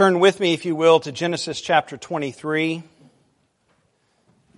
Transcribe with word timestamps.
Turn 0.00 0.18
with 0.18 0.40
me, 0.40 0.54
if 0.54 0.64
you 0.64 0.74
will, 0.74 0.98
to 1.00 1.12
Genesis 1.12 1.60
chapter 1.60 1.98
23. 1.98 2.82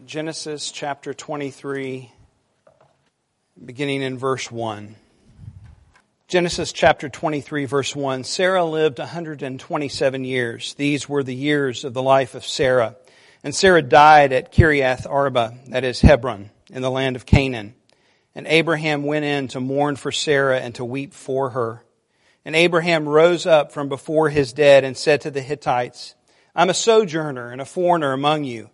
Genesis 0.06 0.70
chapter 0.70 1.12
23, 1.12 2.12
beginning 3.64 4.02
in 4.02 4.18
verse 4.18 4.52
1. 4.52 4.94
Genesis 6.28 6.70
chapter 6.70 7.08
23, 7.08 7.64
verse 7.64 7.96
1. 7.96 8.22
Sarah 8.22 8.64
lived 8.64 9.00
127 9.00 10.22
years. 10.22 10.74
These 10.74 11.08
were 11.08 11.24
the 11.24 11.34
years 11.34 11.82
of 11.82 11.92
the 11.92 12.04
life 12.04 12.36
of 12.36 12.46
Sarah. 12.46 12.94
And 13.42 13.52
Sarah 13.52 13.82
died 13.82 14.32
at 14.32 14.52
Kiriath 14.52 15.10
Arba, 15.10 15.58
that 15.70 15.82
is 15.82 16.00
Hebron, 16.00 16.50
in 16.70 16.82
the 16.82 16.90
land 16.90 17.16
of 17.16 17.26
Canaan. 17.26 17.74
And 18.36 18.46
Abraham 18.46 19.02
went 19.02 19.24
in 19.24 19.48
to 19.48 19.58
mourn 19.58 19.96
for 19.96 20.12
Sarah 20.12 20.60
and 20.60 20.72
to 20.76 20.84
weep 20.84 21.12
for 21.12 21.50
her. 21.50 21.82
And 22.44 22.56
Abraham 22.56 23.08
rose 23.08 23.46
up 23.46 23.72
from 23.72 23.88
before 23.88 24.28
his 24.28 24.52
dead 24.52 24.84
and 24.84 24.96
said 24.96 25.20
to 25.22 25.30
the 25.30 25.42
Hittites, 25.42 26.14
I'm 26.54 26.70
a 26.70 26.74
sojourner 26.74 27.50
and 27.50 27.60
a 27.60 27.66
foreigner 27.66 28.12
among 28.12 28.44
you. 28.44 28.70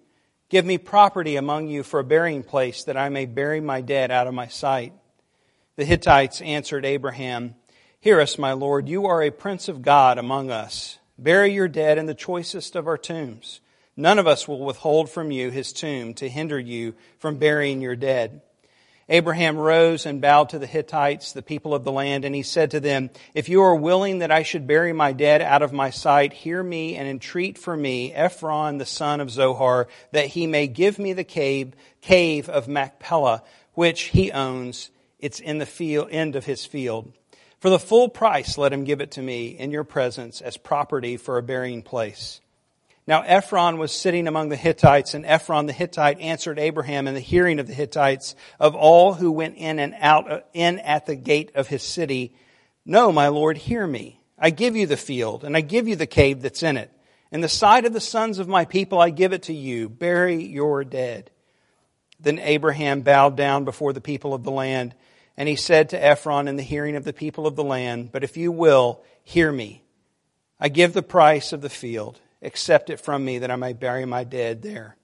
Give 0.49 0.65
me 0.65 0.79
property 0.79 1.37
among 1.37 1.69
you 1.69 1.83
for 1.83 2.01
a 2.01 2.05
burying 2.05 2.43
place 2.43 2.85
that 2.85 2.97
I 2.97 3.11
may 3.11 3.27
bury 3.27 3.61
my 3.61 3.83
dead 3.83 4.11
out 4.11 4.27
of 4.27 4.35
my 4.35 4.47
sight. 4.49 4.95
The 5.77 5.85
Hittites 5.85 6.41
answered 6.41 6.85
Abraham, 6.85 7.55
Hear 8.01 8.21
us, 8.21 8.39
my 8.39 8.53
Lord, 8.53 8.89
you 8.89 9.07
are 9.07 9.23
a 9.23 9.31
prince 9.31 9.69
of 9.69 9.83
God 9.83 10.19
among 10.19 10.51
us. 10.51 10.99
Bury 11.19 11.53
your 11.53 11.69
dead 11.69 11.99
in 11.99 12.07
the 12.07 12.15
choicest 12.15 12.77
of 12.77 12.87
our 12.87 12.97
tombs. 12.97 13.61
None 13.97 14.19
of 14.19 14.27
us 14.27 14.49
will 14.49 14.65
withhold 14.65 15.11
from 15.11 15.31
you 15.31 15.51
his 15.51 15.73
tomb 15.73 16.15
to 16.15 16.29
hinder 16.29 16.59
you 16.59 16.95
from 17.19 17.37
burying 17.37 17.83
your 17.83 17.97
dead. 17.97 18.41
Abraham 19.11 19.57
rose 19.57 20.05
and 20.05 20.21
bowed 20.21 20.51
to 20.51 20.59
the 20.59 20.67
Hittites, 20.67 21.33
the 21.33 21.43
people 21.43 21.75
of 21.75 21.83
the 21.83 21.93
land, 21.93 22.27
and 22.27 22.35
he 22.35 22.43
said 22.43 22.73
to 22.73 22.81
them, 22.81 23.09
If 23.33 23.49
you 23.49 23.63
are 23.63 23.75
willing 23.75 24.19
that 24.19 24.31
I 24.31 24.43
should 24.43 24.67
bury 24.67 24.93
my 24.93 25.13
dead 25.13 25.41
out 25.41 25.63
of 25.63 25.73
my 25.73 25.89
sight, 25.89 26.35
hear 26.35 26.63
me 26.63 26.97
and 26.97 27.09
entreat 27.09 27.57
for 27.57 27.75
me 27.75 28.13
Ephron 28.13 28.77
the 28.77 28.85
son 28.85 29.21
of 29.21 29.31
Zohar, 29.31 29.89
that 30.13 30.27
he 30.27 30.47
may 30.47 30.67
give 30.67 30.99
me 30.99 31.15
the 31.15 31.25
cave, 31.25 31.73
cave 32.03 32.51
of 32.51 32.69
Machpelah, 32.69 33.43
which 33.73 34.03
he 34.03 34.31
owns. 34.31 34.91
It's 35.19 35.41
in 35.41 35.59
the 35.59 35.67
field, 35.67 36.09
end 36.11 36.37
of 36.37 36.45
his 36.45 36.67
field. 36.67 37.13
For 37.61 37.71
the 37.71 37.79
full 37.79 38.09
price, 38.09 38.59
let 38.59 38.73
him 38.73 38.85
give 38.85 39.01
it 39.01 39.13
to 39.13 39.23
me 39.23 39.49
in 39.49 39.71
your 39.71 39.85
presence 39.85 40.41
as 40.41 40.57
property 40.57 41.17
for 41.17 41.39
a 41.39 41.43
burying 41.43 41.83
place. 41.83 42.41
Now 43.09 43.23
Ephron 43.23 43.79
was 43.79 43.91
sitting 43.91 44.29
among 44.29 44.51
the 44.51 44.57
Hittites, 44.57 45.15
and 45.15 45.25
Ephron 45.25 45.65
the 45.65 45.73
Hittite 45.73 46.21
answered 46.21 46.59
Abraham 46.59 47.09
in 47.09 47.15
the 47.15 47.21
hearing 47.21 47.59
of 47.59 47.67
the 47.67 47.73
Hittites 47.73 48.35
of 48.61 48.75
all 48.75 49.15
who 49.15 49.33
went 49.33 49.57
in 49.57 49.79
and 49.79 49.95
out 49.99 50.45
in 50.53 50.79
at 50.81 51.07
the 51.07 51.17
gate 51.17 51.51
of 51.55 51.69
his 51.69 51.83
city. 51.83 52.35
No, 52.85 53.11
my 53.11 53.29
lord, 53.29 53.57
hear 53.57 53.87
me. 53.87 54.21
I 54.39 54.51
give 54.51 54.77
you 54.77 54.87
the 54.87 54.99
field, 54.99 55.43
and 55.43 55.57
I 55.57 55.63
give 55.63 55.89
you 55.89 55.97
the 55.97 56.07
cave 56.07 56.43
that's 56.43 56.63
in 56.63 56.77
it. 56.77 56.91
In 57.33 57.41
the 57.41 57.49
sight 57.49 57.87
of 57.87 57.95
the 57.95 58.01
sons 58.01 58.39
of 58.39 58.47
my 58.47 58.67
people, 58.67 59.01
I 59.01 59.09
give 59.09 59.33
it 59.33 59.45
to 59.45 59.55
you. 59.55 59.89
Bury 59.89 60.45
your 60.45 60.85
dead. 60.85 61.31
Then 62.21 62.39
Abraham 62.39 63.01
bowed 63.01 63.39
down 63.39 63.65
before 63.65 63.95
the 63.95 64.03
people 64.03 64.35
of 64.35 64.45
the 64.45 64.51
land, 64.51 64.95
and 65.35 65.49
he 65.49 65.57
said 65.57 65.89
to 65.89 66.05
Ephron 66.05 66.47
in 66.47 66.57
the 66.57 66.63
hearing 66.63 66.95
of 66.95 67.05
the 67.05 67.15
people 67.15 67.47
of 67.47 67.57
the 67.57 67.65
land, 67.65 68.13
But 68.13 68.23
if 68.23 68.37
you 68.37 68.53
will, 68.53 69.03
hear 69.25 69.51
me. 69.51 69.83
I 70.61 70.69
give 70.69 70.93
the 70.93 71.03
price 71.03 71.55
of 71.55 71.63
the 71.63 71.71
field 71.71 72.21
accept 72.43 72.91
it 72.91 73.01
from 73.01 73.25
me 73.25 73.39
that 73.39 73.51
I 73.51 73.57
may 73.57 73.73
bury 73.73 74.05
my 74.05 74.25
dead 74.25 74.63
there. 74.63 74.97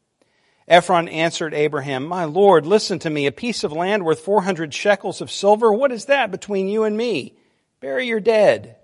Ephron 0.67 1.09
answered 1.09 1.53
Abraham, 1.53 2.07
My 2.07 2.25
Lord, 2.25 2.65
listen 2.65 2.99
to 3.01 3.11
me. 3.11 3.27
A 3.27 3.33
piece 3.33 3.65
of 3.65 3.73
land 3.73 4.05
worth 4.05 4.21
400 4.21 4.73
shekels 4.73 5.21
of 5.21 5.31
silver? 5.31 5.73
What 5.73 5.93
is 5.93 6.07
that 6.07 6.31
between 6.31 6.69
you 6.69 6.85
and 6.85 6.97
me? 6.97 7.37
Bury 7.81 8.07
your 8.07 8.21
dead. 8.21 8.77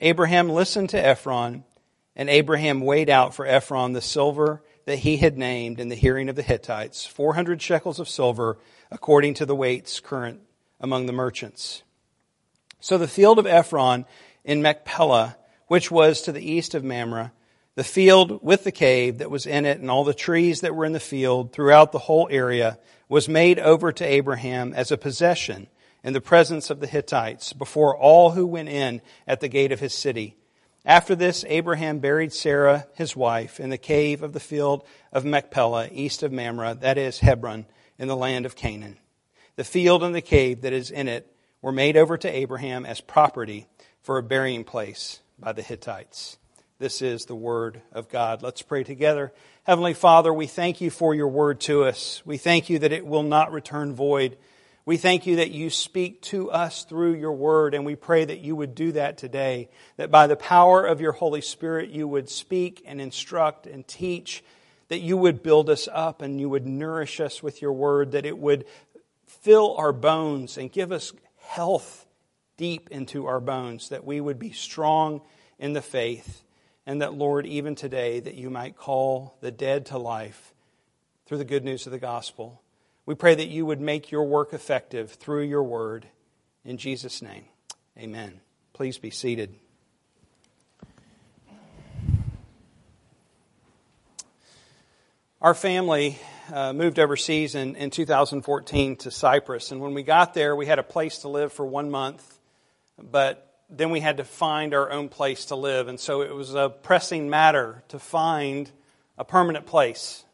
Abraham 0.00 0.48
listened 0.48 0.90
to 0.90 1.04
Ephron, 1.04 1.64
and 2.14 2.30
Abraham 2.30 2.80
weighed 2.80 3.10
out 3.10 3.34
for 3.34 3.44
Ephron 3.44 3.92
the 3.92 4.00
silver 4.00 4.62
that 4.86 5.00
he 5.00 5.16
had 5.16 5.36
named 5.36 5.80
in 5.80 5.88
the 5.88 5.96
hearing 5.96 6.28
of 6.28 6.36
the 6.36 6.42
Hittites, 6.42 7.06
400 7.06 7.60
shekels 7.60 7.98
of 7.98 8.08
silver, 8.08 8.58
according 8.90 9.34
to 9.34 9.46
the 9.46 9.54
weights 9.54 10.00
current 10.00 10.40
among 10.80 11.06
the 11.06 11.12
merchants. 11.12 11.82
So 12.78 12.98
the 12.98 13.08
field 13.08 13.38
of 13.38 13.46
Ephron 13.46 14.06
in 14.44 14.62
Machpelah, 14.62 15.36
which 15.66 15.90
was 15.90 16.22
to 16.22 16.32
the 16.32 16.50
east 16.50 16.74
of 16.74 16.82
Mamre, 16.82 17.32
the 17.76 17.84
field 17.84 18.40
with 18.42 18.64
the 18.64 18.72
cave 18.72 19.18
that 19.18 19.30
was 19.30 19.46
in 19.46 19.64
it 19.64 19.78
and 19.78 19.90
all 19.90 20.04
the 20.04 20.14
trees 20.14 20.60
that 20.60 20.74
were 20.74 20.84
in 20.84 20.92
the 20.92 21.00
field 21.00 21.52
throughout 21.52 21.92
the 21.92 21.98
whole 21.98 22.28
area 22.30 22.78
was 23.08 23.28
made 23.28 23.58
over 23.58 23.92
to 23.92 24.04
Abraham 24.04 24.72
as 24.72 24.90
a 24.90 24.98
possession 24.98 25.68
in 26.02 26.12
the 26.12 26.20
presence 26.20 26.70
of 26.70 26.80
the 26.80 26.86
Hittites 26.86 27.52
before 27.52 27.96
all 27.96 28.30
who 28.30 28.46
went 28.46 28.68
in 28.68 29.00
at 29.26 29.40
the 29.40 29.48
gate 29.48 29.72
of 29.72 29.80
his 29.80 29.94
city. 29.94 30.36
After 30.84 31.14
this, 31.14 31.44
Abraham 31.46 31.98
buried 31.98 32.32
Sarah, 32.32 32.86
his 32.94 33.14
wife, 33.14 33.60
in 33.60 33.68
the 33.68 33.78
cave 33.78 34.22
of 34.22 34.32
the 34.32 34.40
field 34.40 34.84
of 35.12 35.24
Machpelah, 35.26 35.88
east 35.92 36.22
of 36.22 36.32
Mamre, 36.32 36.74
that 36.80 36.96
is 36.96 37.18
Hebron, 37.18 37.66
in 37.98 38.08
the 38.08 38.16
land 38.16 38.46
of 38.46 38.56
Canaan. 38.56 38.98
The 39.56 39.64
field 39.64 40.02
and 40.02 40.14
the 40.14 40.22
cave 40.22 40.62
that 40.62 40.72
is 40.72 40.90
in 40.90 41.06
it 41.06 41.30
were 41.60 41.72
made 41.72 41.98
over 41.98 42.16
to 42.16 42.28
Abraham 42.28 42.86
as 42.86 43.02
property 43.02 43.66
for 44.00 44.16
a 44.16 44.22
burying 44.22 44.64
place 44.64 45.20
by 45.38 45.52
the 45.52 45.62
Hittites. 45.62 46.38
This 46.80 47.02
is 47.02 47.26
the 47.26 47.34
Word 47.34 47.82
of 47.92 48.08
God. 48.08 48.42
Let's 48.42 48.62
pray 48.62 48.84
together. 48.84 49.34
Heavenly 49.64 49.92
Father, 49.92 50.32
we 50.32 50.46
thank 50.46 50.80
you 50.80 50.88
for 50.88 51.14
your 51.14 51.28
Word 51.28 51.60
to 51.60 51.84
us. 51.84 52.22
We 52.24 52.38
thank 52.38 52.70
you 52.70 52.78
that 52.78 52.90
it 52.90 53.04
will 53.04 53.22
not 53.22 53.52
return 53.52 53.94
void. 53.94 54.38
We 54.86 54.96
thank 54.96 55.26
you 55.26 55.36
that 55.36 55.50
you 55.50 55.68
speak 55.68 56.22
to 56.22 56.50
us 56.50 56.84
through 56.84 57.16
your 57.16 57.34
Word, 57.34 57.74
and 57.74 57.84
we 57.84 57.96
pray 57.96 58.24
that 58.24 58.40
you 58.40 58.56
would 58.56 58.74
do 58.74 58.92
that 58.92 59.18
today. 59.18 59.68
That 59.98 60.10
by 60.10 60.26
the 60.26 60.36
power 60.36 60.86
of 60.86 61.02
your 61.02 61.12
Holy 61.12 61.42
Spirit, 61.42 61.90
you 61.90 62.08
would 62.08 62.30
speak 62.30 62.82
and 62.86 62.98
instruct 62.98 63.66
and 63.66 63.86
teach. 63.86 64.42
That 64.88 65.00
you 65.00 65.18
would 65.18 65.42
build 65.42 65.68
us 65.68 65.86
up 65.92 66.22
and 66.22 66.40
you 66.40 66.48
would 66.48 66.66
nourish 66.66 67.20
us 67.20 67.42
with 67.42 67.60
your 67.60 67.74
Word. 67.74 68.12
That 68.12 68.24
it 68.24 68.38
would 68.38 68.64
fill 69.26 69.76
our 69.76 69.92
bones 69.92 70.56
and 70.56 70.72
give 70.72 70.92
us 70.92 71.12
health 71.40 72.06
deep 72.56 72.88
into 72.90 73.26
our 73.26 73.38
bones. 73.38 73.90
That 73.90 74.06
we 74.06 74.18
would 74.18 74.38
be 74.38 74.52
strong 74.52 75.20
in 75.58 75.74
the 75.74 75.82
faith 75.82 76.42
and 76.90 77.02
that, 77.02 77.14
Lord, 77.14 77.46
even 77.46 77.76
today, 77.76 78.18
that 78.18 78.34
you 78.34 78.50
might 78.50 78.76
call 78.76 79.36
the 79.40 79.52
dead 79.52 79.86
to 79.86 79.98
life 79.98 80.52
through 81.24 81.38
the 81.38 81.44
good 81.44 81.64
news 81.64 81.86
of 81.86 81.92
the 81.92 82.00
gospel. 82.00 82.62
We 83.06 83.14
pray 83.14 83.36
that 83.36 83.46
you 83.46 83.64
would 83.64 83.80
make 83.80 84.10
your 84.10 84.24
work 84.24 84.52
effective 84.52 85.12
through 85.12 85.42
your 85.42 85.62
word. 85.62 86.06
In 86.64 86.78
Jesus' 86.78 87.22
name, 87.22 87.44
amen. 87.96 88.40
Please 88.72 88.98
be 88.98 89.10
seated. 89.10 89.54
Our 95.40 95.54
family 95.54 96.18
uh, 96.52 96.72
moved 96.72 96.98
overseas 96.98 97.54
in, 97.54 97.76
in 97.76 97.90
2014 97.90 98.96
to 98.96 99.12
Cyprus, 99.12 99.70
and 99.70 99.80
when 99.80 99.94
we 99.94 100.02
got 100.02 100.34
there, 100.34 100.56
we 100.56 100.66
had 100.66 100.80
a 100.80 100.82
place 100.82 101.18
to 101.18 101.28
live 101.28 101.52
for 101.52 101.64
one 101.64 101.88
month, 101.88 102.40
but 103.00 103.49
then 103.70 103.90
we 103.90 104.00
had 104.00 104.16
to 104.16 104.24
find 104.24 104.74
our 104.74 104.90
own 104.90 105.08
place 105.08 105.46
to 105.46 105.56
live. 105.56 105.88
And 105.88 105.98
so 105.98 106.22
it 106.22 106.34
was 106.34 106.54
a 106.54 106.68
pressing 106.68 107.30
matter 107.30 107.82
to 107.88 107.98
find 107.98 108.70
a 109.16 109.24
permanent 109.24 109.66
place. 109.66 110.24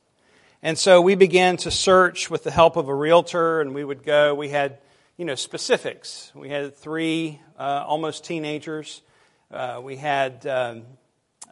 And 0.62 0.78
so 0.78 1.00
we 1.00 1.14
began 1.14 1.58
to 1.58 1.70
search 1.70 2.30
with 2.30 2.42
the 2.42 2.50
help 2.50 2.76
of 2.76 2.88
a 2.88 2.94
realtor, 2.94 3.60
and 3.60 3.74
we 3.74 3.84
would 3.84 4.02
go. 4.02 4.34
We 4.34 4.48
had, 4.48 4.78
you 5.16 5.24
know, 5.24 5.34
specifics. 5.34 6.32
We 6.34 6.48
had 6.48 6.74
three 6.76 7.40
uh, 7.58 7.84
almost 7.86 8.24
teenagers. 8.24 9.02
Uh, 9.50 9.80
we 9.82 9.96
had, 9.96 10.46
um, 10.46 10.82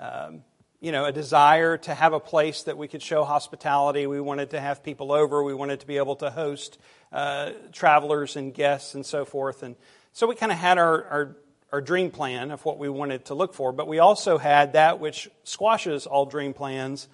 um, 0.01 0.43
you 0.81 0.91
know, 0.91 1.05
a 1.05 1.13
desire 1.13 1.77
to 1.79 1.95
have 1.95 2.13
a 2.13 2.21
place 2.21 2.63
that 2.63 2.79
we 2.79 2.89
could 2.89 3.03
show 3.03 3.25
hospitality. 3.25 4.07
We 4.07 4.21
wanted 4.21 4.51
to 4.51 4.61
have 4.61 4.83
people 4.83 5.13
over. 5.13 5.43
We 5.43 5.55
wanted 5.55 5.81
to 5.81 5.87
be 5.87 5.99
able 5.99 6.17
to 6.17 6.31
host 6.31 6.79
uh, 7.13 7.51
travelers 7.73 8.37
and 8.37 8.55
guests 8.55 8.95
and 8.95 9.05
so 9.05 9.25
forth. 9.25 9.63
And 9.63 9.77
so 10.13 10.27
we 10.27 10.35
kind 10.35 10.51
of 10.51 10.59
had 10.59 10.79
our, 10.79 11.05
our 11.05 11.37
our 11.75 11.81
dream 11.81 12.13
plan 12.13 12.53
of 12.53 12.65
what 12.65 12.79
we 12.79 12.89
wanted 12.89 13.25
to 13.25 13.35
look 13.35 13.53
for, 13.53 13.73
but 13.73 13.89
we 13.89 13.99
also 13.99 14.39
had 14.39 14.75
that 14.75 15.01
which 15.01 15.29
squashes 15.43 16.07
all 16.07 16.25
dream 16.25 16.55
plans, 16.55 17.09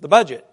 the 0.00 0.08
budget. 0.08 0.46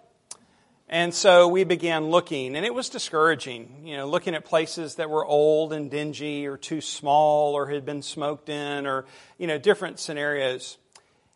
And 0.86 1.14
so 1.14 1.48
we 1.48 1.64
began 1.64 2.10
looking, 2.10 2.56
and 2.56 2.66
it 2.66 2.74
was 2.74 2.90
discouraging, 2.90 3.86
you 3.86 3.96
know, 3.96 4.06
looking 4.06 4.34
at 4.34 4.44
places 4.44 4.96
that 4.96 5.08
were 5.08 5.24
old 5.24 5.72
and 5.72 5.90
dingy 5.90 6.46
or 6.46 6.58
too 6.58 6.82
small 6.82 7.54
or 7.54 7.70
had 7.70 7.86
been 7.86 8.02
smoked 8.02 8.50
in 8.50 8.86
or, 8.86 9.06
you 9.38 9.46
know, 9.46 9.56
different 9.56 9.98
scenarios. 9.98 10.76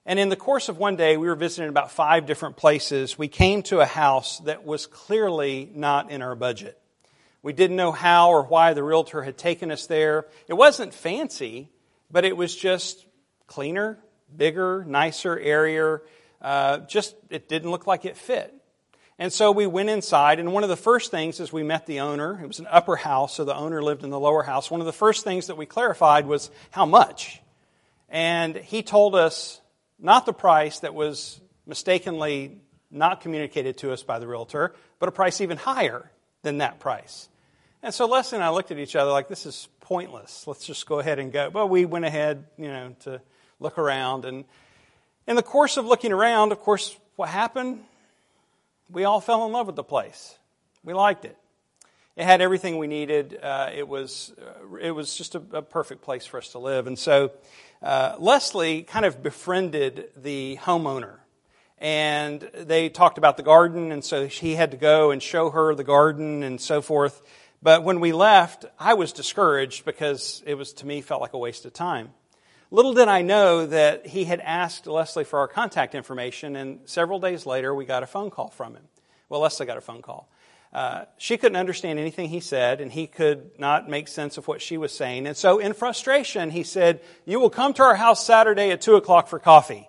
And 0.05 0.19
in 0.19 0.29
the 0.29 0.37
course 0.37 0.69
of 0.69 0.77
one 0.77 0.97
day, 0.97 1.17
we 1.17 1.29
were 1.29 1.35
visiting 1.35 1.71
about 1.71 1.93
five 1.93 2.27
different 2.27 2.59
places. 2.59 3.17
We 3.17 3.29
came 3.29 3.63
to 3.63 3.81
a 3.81 3.87
house 3.87 4.41
that 4.41 4.67
was 4.67 4.85
clearly 4.85 5.71
not 5.75 6.11
in 6.11 6.21
our 6.21 6.35
budget. 6.35 6.79
We 7.43 7.55
didn't 7.55 7.77
know 7.79 7.93
how 7.93 8.29
or 8.29 8.43
why 8.43 8.75
the 8.75 8.83
realtor 8.83 9.23
had 9.23 9.39
taken 9.39 9.71
us 9.71 9.87
there. 9.87 10.27
It 10.47 10.55
wasn't 10.55 10.93
fancy, 10.93 11.71
but 12.11 12.25
it 12.25 12.37
was 12.37 12.55
just 12.55 13.07
cleaner, 13.47 13.99
bigger, 14.35 14.85
nicer, 14.87 15.39
airier. 15.39 16.03
Uh, 16.41 16.79
just, 16.79 17.17
it 17.31 17.49
didn't 17.49 17.71
look 17.71 17.87
like 17.87 18.05
it 18.05 18.17
fit. 18.17 18.55
And 19.19 19.33
so 19.33 19.51
we 19.51 19.67
went 19.67 19.89
inside, 19.89 20.39
and 20.39 20.53
one 20.53 20.63
of 20.63 20.69
the 20.69 20.77
first 20.77 21.11
things 21.11 21.41
as 21.41 21.53
we 21.53 21.65
met 21.65 21.87
the 21.87 22.01
owner, 22.01 22.41
it 22.41 22.47
was 22.47 22.61
an 22.61 22.69
upper 22.71 22.95
house, 22.95 23.35
so 23.35 23.45
the 23.45 23.55
owner 23.55 23.83
lived 23.83 24.05
in 24.05 24.11
the 24.11 24.21
lower 24.21 24.45
house. 24.45 24.71
One 24.71 24.81
of 24.81 24.87
the 24.87 24.93
first 24.93 25.25
things 25.25 25.49
that 25.49 25.57
we 25.57 25.67
clarified 25.67 26.27
was 26.27 26.51
how 26.71 26.87
much. 26.87 27.41
And 28.09 28.55
he 28.55 28.83
told 28.83 29.17
us 29.17 29.61
not 29.99 30.25
the 30.25 30.33
price 30.33 30.81
that 30.81 30.95
was 30.95 31.41
mistakenly 31.67 32.61
not 32.93 33.21
communicated 33.21 33.79
to 33.79 33.93
us 33.93 34.05
by 34.05 34.21
the 34.21 34.29
realtor, 34.29 34.73
but 35.01 35.09
a 35.09 35.13
price 35.13 35.41
even 35.41 35.57
higher 35.57 36.11
than 36.43 36.59
that 36.59 36.79
price. 36.79 37.29
And 37.83 37.95
so 37.95 38.07
Leslie 38.07 38.37
and 38.37 38.45
I 38.45 38.51
looked 38.51 38.71
at 38.71 38.79
each 38.79 38.97
other 38.97 39.11
like, 39.11 39.29
this 39.29 39.47
is 39.47 39.69
pointless. 39.81 40.47
Let's 40.47 40.67
just 40.67 40.87
go 40.87 40.99
ahead 40.99 41.19
and 41.19 41.33
go. 41.33 41.49
Well, 41.49 41.69
we 41.69 41.85
went 41.85 42.05
ahead, 42.05 42.45
you 42.57 42.69
know, 42.69 42.97
to 43.01 43.21
look 43.61 43.79
around. 43.79 44.25
And 44.25 44.45
in 45.27 45.37
the 45.37 45.43
course 45.43 45.77
of 45.77 45.87
looking 45.87 46.13
around, 46.13 46.51
of 46.51 46.61
course, 46.61 46.97
what 47.15 47.29
happened? 47.29 47.81
We 48.91 49.05
all 49.05 49.21
fell 49.21 49.47
in 49.47 49.53
love 49.53 49.67
with 49.67 49.77
the 49.77 49.85
place. 49.85 50.37
We 50.83 50.93
liked 50.93 51.25
it. 51.25 51.37
It 52.17 52.25
had 52.25 52.41
everything 52.41 52.79
we 52.79 52.89
needed. 52.89 53.39
Uh, 53.41 53.71
it 53.73 53.87
was 53.87 54.35
uh, 54.41 54.77
it 54.79 54.91
was 54.91 55.17
just 55.17 55.37
a, 55.37 55.43
a, 55.53 55.63
perfect 55.63 56.03
place 56.03 56.27
for 56.27 56.39
us 56.39 56.49
to 56.49 56.59
live. 56.59 56.89
And 56.89 56.99
so 56.99 57.31
uh, 57.81 58.17
Leslie 58.19 58.83
kind 58.83 59.05
of 59.05 59.23
befriended 59.23 60.09
the 60.17 60.59
homeowner 60.63 61.19
and 61.81 62.41
they 62.55 62.89
talked 62.89 63.19
about 63.19 63.37
the 63.37 63.45
garden, 63.45 63.93
and 63.93 64.05
so 64.05 64.27
he 64.27 64.57
had 64.57 64.73
to 64.73 64.77
go 64.77 65.13
and 65.13 65.23
show 65.23 65.51
her 65.51 65.77
the 65.77 65.85
garden 65.85 66.43
and 66.43 66.61
so 66.61 66.83
forth. 66.83 67.23
But 67.63 67.83
when 67.83 68.01
we 68.01 68.13
left, 68.13 68.65
I 68.79 68.95
was 68.95 69.13
discouraged 69.13 69.85
because 69.85 70.43
it 70.47 70.55
was, 70.55 70.73
to 70.75 70.87
me, 70.87 71.01
felt 71.01 71.21
like 71.21 71.33
a 71.33 71.39
waste 71.39 71.65
of 71.67 71.73
time. 71.73 72.11
Little 72.71 72.95
did 72.95 73.09
I 73.09 73.23
know 73.23 73.67
that 73.67 74.07
he 74.07 74.25
had 74.25 74.41
asked 74.41 74.87
Leslie 74.87 75.25
for 75.25 75.39
our 75.41 75.49
contact 75.49 75.95
information, 75.95 76.55
and 76.55 76.81
several 76.85 77.19
days 77.19 77.47
later, 77.47 77.75
we 77.75 77.87
got 77.87 78.03
a 78.03 78.07
phone 78.07 78.31
call 78.31 78.49
from 78.49 78.75
him. 78.75 78.85
Well, 79.29 79.41
Leslie 79.41 79.67
got 79.67 79.79
a 79.79 79.81
phone 79.81 80.03
call. 80.03 80.29
Uh, 80.73 81.07
she 81.17 81.39
couldn't 81.39 81.57
understand 81.57 81.99
anything 81.99 82.29
he 82.29 82.41
said, 82.41 82.81
and 82.81 82.93
he 82.93 83.07
could 83.07 83.59
not 83.59 83.89
make 83.89 84.07
sense 84.07 84.37
of 84.37 84.47
what 84.47 84.61
she 84.61 84.77
was 84.77 84.93
saying. 84.93 85.27
And 85.27 85.37
so, 85.37 85.59
in 85.59 85.73
frustration, 85.73 86.51
he 86.51 86.63
said, 86.63 87.01
You 87.25 87.41
will 87.41 87.51
come 87.51 87.73
to 87.75 87.83
our 87.83 87.95
house 87.95 88.25
Saturday 88.25 88.71
at 88.71 88.83
2 88.83 88.97
o'clock 88.97 89.29
for 89.29 89.39
coffee. 89.39 89.89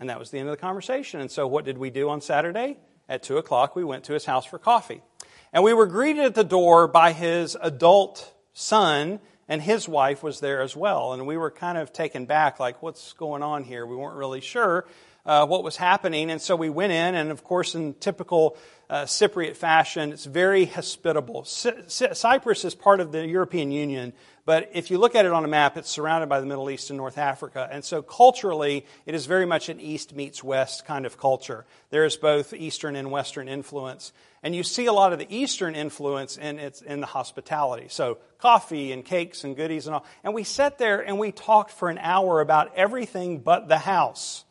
And 0.00 0.08
that 0.08 0.18
was 0.18 0.30
the 0.30 0.38
end 0.38 0.48
of 0.48 0.56
the 0.56 0.60
conversation. 0.60 1.20
And 1.20 1.30
so 1.30 1.46
what 1.46 1.66
did 1.66 1.76
we 1.76 1.90
do 1.90 2.08
on 2.08 2.22
Saturday? 2.22 2.78
At 3.08 3.22
2 3.22 3.36
o'clock, 3.36 3.76
we 3.76 3.84
went 3.84 4.04
to 4.04 4.14
his 4.14 4.24
house 4.24 4.46
for 4.46 4.58
coffee. 4.58 5.02
And 5.52 5.64
we 5.64 5.72
were 5.72 5.86
greeted 5.86 6.24
at 6.24 6.34
the 6.36 6.44
door 6.44 6.86
by 6.86 7.12
his 7.12 7.56
adult 7.60 8.32
son, 8.52 9.18
and 9.48 9.60
his 9.60 9.88
wife 9.88 10.22
was 10.22 10.38
there 10.38 10.60
as 10.60 10.76
well. 10.76 11.12
And 11.12 11.26
we 11.26 11.36
were 11.36 11.50
kind 11.50 11.76
of 11.76 11.92
taken 11.92 12.24
back, 12.24 12.60
like, 12.60 12.82
what's 12.82 13.14
going 13.14 13.42
on 13.42 13.64
here? 13.64 13.84
We 13.84 13.96
weren't 13.96 14.14
really 14.14 14.40
sure 14.40 14.86
uh, 15.26 15.46
what 15.46 15.64
was 15.64 15.76
happening. 15.76 16.30
And 16.30 16.40
so 16.40 16.54
we 16.54 16.70
went 16.70 16.92
in, 16.92 17.16
and 17.16 17.32
of 17.32 17.42
course, 17.42 17.74
in 17.74 17.94
typical 17.94 18.56
uh, 18.88 19.02
Cypriot 19.06 19.56
fashion, 19.56 20.12
it's 20.12 20.24
very 20.24 20.66
hospitable. 20.66 21.44
Cyprus 21.44 22.64
is 22.64 22.76
part 22.76 23.00
of 23.00 23.10
the 23.10 23.26
European 23.26 23.72
Union, 23.72 24.12
but 24.50 24.68
if 24.72 24.90
you 24.90 24.98
look 24.98 25.14
at 25.14 25.26
it 25.26 25.30
on 25.30 25.44
a 25.44 25.46
map, 25.46 25.76
it's 25.76 25.88
surrounded 25.88 26.28
by 26.28 26.40
the 26.40 26.46
Middle 26.46 26.70
East 26.70 26.90
and 26.90 26.96
North 26.96 27.18
Africa. 27.18 27.68
And 27.70 27.84
so 27.84 28.02
culturally, 28.02 28.84
it 29.06 29.14
is 29.14 29.26
very 29.26 29.46
much 29.46 29.68
an 29.68 29.78
East 29.78 30.12
meets 30.12 30.42
West 30.42 30.84
kind 30.84 31.06
of 31.06 31.16
culture. 31.16 31.64
There 31.90 32.04
is 32.04 32.16
both 32.16 32.52
Eastern 32.52 32.96
and 32.96 33.12
Western 33.12 33.46
influence. 33.46 34.12
And 34.42 34.52
you 34.52 34.64
see 34.64 34.86
a 34.86 34.92
lot 34.92 35.12
of 35.12 35.20
the 35.20 35.32
Eastern 35.32 35.76
influence 35.76 36.36
in, 36.36 36.58
its, 36.58 36.82
in 36.82 37.00
the 37.00 37.06
hospitality. 37.06 37.86
So 37.90 38.18
coffee 38.38 38.90
and 38.90 39.04
cakes 39.04 39.44
and 39.44 39.54
goodies 39.54 39.86
and 39.86 39.94
all. 39.94 40.04
And 40.24 40.34
we 40.34 40.42
sat 40.42 40.78
there 40.78 40.98
and 41.00 41.16
we 41.16 41.30
talked 41.30 41.70
for 41.70 41.88
an 41.88 41.98
hour 41.98 42.40
about 42.40 42.74
everything 42.74 43.38
but 43.38 43.68
the 43.68 43.78
house. 43.78 44.44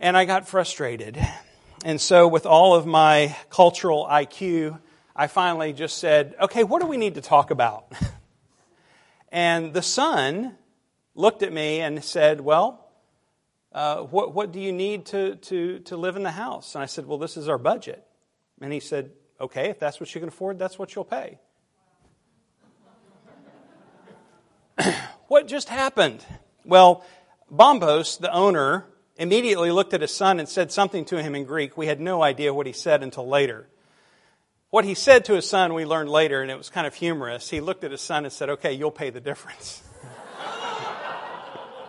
And 0.00 0.16
I 0.16 0.24
got 0.24 0.48
frustrated. 0.48 1.16
And 1.84 2.00
so, 2.00 2.26
with 2.26 2.44
all 2.44 2.74
of 2.74 2.86
my 2.86 3.36
cultural 3.50 4.04
IQ, 4.10 4.80
I 5.14 5.28
finally 5.28 5.74
just 5.74 5.98
said, 5.98 6.34
okay, 6.40 6.64
what 6.64 6.80
do 6.80 6.88
we 6.88 6.96
need 6.96 7.14
to 7.14 7.20
talk 7.20 7.52
about? 7.52 7.86
and 9.32 9.72
the 9.72 9.82
son 9.82 10.56
looked 11.14 11.42
at 11.42 11.52
me 11.52 11.80
and 11.80 12.02
said, 12.02 12.40
well, 12.40 12.86
uh, 13.72 13.98
what, 13.98 14.34
what 14.34 14.52
do 14.52 14.60
you 14.60 14.72
need 14.72 15.06
to, 15.06 15.36
to, 15.36 15.78
to 15.80 15.96
live 15.96 16.16
in 16.16 16.22
the 16.22 16.30
house? 16.32 16.74
And 16.74 16.82
I 16.82 16.86
said, 16.86 17.06
well, 17.06 17.18
this 17.18 17.36
is 17.36 17.48
our 17.48 17.58
budget. 17.58 18.04
And 18.60 18.72
he 18.72 18.80
said, 18.80 19.10
okay, 19.40 19.70
if 19.70 19.78
that's 19.78 20.00
what 20.00 20.12
you 20.14 20.20
can 20.20 20.28
afford, 20.28 20.58
that's 20.58 20.78
what 20.78 20.94
you'll 20.94 21.04
pay. 21.04 21.38
what 25.28 25.46
just 25.46 25.68
happened? 25.68 26.24
Well, 26.64 27.04
Bombos, 27.52 28.18
the 28.18 28.32
owner, 28.32 28.86
immediately 29.16 29.70
looked 29.70 29.94
at 29.94 30.00
his 30.00 30.14
son 30.14 30.40
and 30.40 30.48
said 30.48 30.72
something 30.72 31.04
to 31.06 31.22
him 31.22 31.34
in 31.34 31.44
Greek. 31.44 31.76
We 31.76 31.86
had 31.86 32.00
no 32.00 32.22
idea 32.22 32.52
what 32.54 32.66
he 32.66 32.72
said 32.72 33.02
until 33.02 33.28
later. 33.28 33.68
What 34.70 34.84
he 34.84 34.94
said 34.94 35.24
to 35.26 35.34
his 35.34 35.48
son, 35.48 35.74
we 35.74 35.84
learned 35.84 36.10
later, 36.10 36.42
and 36.42 36.50
it 36.50 36.56
was 36.56 36.70
kind 36.70 36.86
of 36.86 36.94
humorous. 36.94 37.50
He 37.50 37.60
looked 37.60 37.84
at 37.84 37.90
his 37.90 38.00
son 38.00 38.24
and 38.24 38.32
said, 38.32 38.50
Okay, 38.50 38.72
you'll 38.72 38.90
pay 38.90 39.10
the 39.10 39.20
difference. 39.20 39.82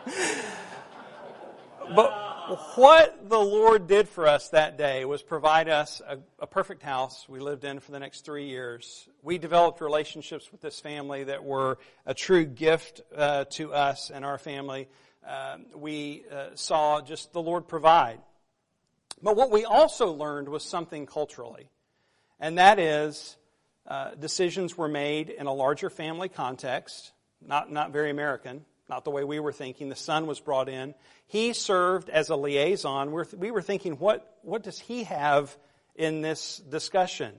but 1.95 2.11
what 2.75 3.29
the 3.29 3.39
Lord 3.39 3.87
did 3.87 4.09
for 4.09 4.27
us 4.27 4.49
that 4.49 4.77
day 4.77 5.05
was 5.05 5.21
provide 5.21 5.69
us 5.69 6.01
a, 6.07 6.17
a, 6.39 6.47
perfect 6.47 6.81
house 6.81 7.29
we 7.29 7.39
lived 7.39 7.63
in 7.63 7.79
for 7.79 7.91
the 7.91 7.99
next 7.99 8.25
three 8.25 8.47
years. 8.47 9.07
We 9.21 9.37
developed 9.37 9.79
relationships 9.79 10.51
with 10.51 10.61
this 10.61 10.79
family 10.79 11.25
that 11.25 11.43
were 11.43 11.77
a 12.05 12.13
true 12.13 12.45
gift 12.45 13.01
uh, 13.15 13.45
to 13.51 13.73
us 13.73 14.09
and 14.09 14.25
our 14.25 14.37
family 14.37 14.89
uh, 15.27 15.57
we 15.75 16.23
uh, 16.31 16.47
saw 16.55 17.01
just 17.01 17.31
the 17.31 17.41
Lord 17.41 17.67
provide. 17.67 18.19
But 19.21 19.35
what 19.35 19.51
we 19.51 19.65
also 19.65 20.11
learned 20.11 20.49
was 20.49 20.63
something 20.63 21.05
culturally, 21.05 21.69
and 22.41 22.57
that 22.57 22.79
is 22.79 23.37
uh, 23.87 24.15
decisions 24.15 24.77
were 24.77 24.87
made 24.87 25.29
in 25.29 25.47
a 25.47 25.53
larger 25.53 25.89
family 25.89 26.27
context, 26.27 27.13
not, 27.45 27.71
not 27.71 27.93
very 27.93 28.09
American, 28.09 28.65
not 28.89 29.05
the 29.05 29.11
way 29.11 29.23
we 29.23 29.39
were 29.39 29.53
thinking. 29.53 29.89
The 29.89 29.95
son 29.95 30.27
was 30.27 30.39
brought 30.39 30.67
in. 30.67 30.93
He 31.27 31.53
served 31.53 32.09
as 32.09 32.29
a 32.29 32.35
liaison. 32.35 33.11
We're, 33.11 33.25
we 33.37 33.51
were 33.51 33.61
thinking, 33.61 33.93
what, 33.93 34.37
what 34.41 34.63
does 34.63 34.79
he 34.79 35.03
have 35.03 35.55
in 35.95 36.21
this 36.21 36.57
discussion 36.57 37.33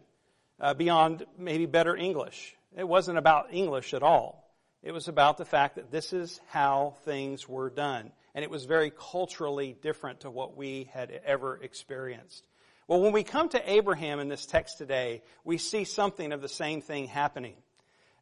uh, 0.60 0.74
beyond 0.74 1.26
maybe 1.36 1.66
better 1.66 1.96
English? 1.96 2.56
It 2.76 2.88
wasn't 2.88 3.18
about 3.18 3.52
English 3.52 3.92
at 3.92 4.02
all. 4.02 4.48
It 4.82 4.92
was 4.92 5.08
about 5.08 5.36
the 5.36 5.44
fact 5.44 5.76
that 5.76 5.90
this 5.90 6.12
is 6.12 6.40
how 6.48 6.94
things 7.04 7.48
were 7.48 7.70
done. 7.70 8.12
And 8.34 8.44
it 8.44 8.50
was 8.50 8.64
very 8.64 8.90
culturally 8.90 9.76
different 9.80 10.20
to 10.20 10.30
what 10.30 10.56
we 10.56 10.90
had 10.92 11.10
ever 11.24 11.58
experienced. 11.62 12.46
Well, 12.88 13.00
when 13.00 13.12
we 13.12 13.22
come 13.22 13.48
to 13.50 13.70
Abraham 13.70 14.18
in 14.20 14.28
this 14.28 14.44
text 14.44 14.78
today, 14.78 15.22
we 15.44 15.58
see 15.58 15.84
something 15.84 16.32
of 16.32 16.42
the 16.42 16.48
same 16.48 16.80
thing 16.80 17.06
happening. 17.06 17.54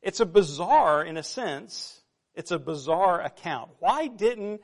It's 0.02 0.20
a 0.20 0.26
bizarre, 0.26 1.04
in 1.04 1.16
a 1.16 1.22
sense, 1.22 2.00
it's 2.34 2.50
a 2.50 2.58
bizarre 2.58 3.20
account. 3.20 3.70
Why 3.78 4.06
didn't 4.06 4.60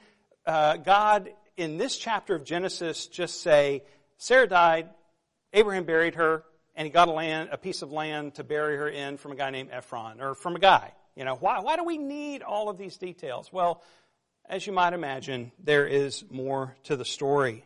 uh, 0.47 0.77
God 0.77 1.31
in 1.57 1.79
this 1.79 1.97
chapter 1.97 2.35
of 2.35 2.45
Genesis 2.45 3.07
just 3.07 3.41
say, 3.41 3.83
Sarah 4.19 4.47
died, 4.47 4.91
Abraham 5.53 5.85
buried 5.85 6.15
her, 6.15 6.45
and 6.75 6.85
he 6.85 6.91
got 6.91 7.09
a 7.09 7.13
land, 7.13 7.49
a 7.53 7.59
piece 7.59 7.83
of 7.83 7.91
land 7.91 8.35
to 8.35 8.45
bury 8.45 8.77
her 8.77 8.89
in 8.89 9.17
from 9.17 9.33
a 9.33 9.37
guy 9.37 9.51
named 9.51 9.71
Ephron, 9.73 10.21
or 10.21 10.35
from 10.35 10.57
a 10.57 10.59
guy. 10.59 10.93
You 11.17 11.25
know, 11.25 11.37
why, 11.37 11.61
why 11.61 11.77
do 11.77 11.85
we 11.85 11.97
need 11.97 12.43
all 12.43 12.69
of 12.69 12.77
these 12.77 12.99
details? 12.99 13.51
Well, 13.51 13.83
as 14.49 14.67
you 14.67 14.73
might 14.73 14.93
imagine, 14.93 15.53
there 15.59 15.87
is 15.87 16.25
more 16.31 16.77
to 16.85 16.97
the 16.97 17.05
story. 17.05 17.65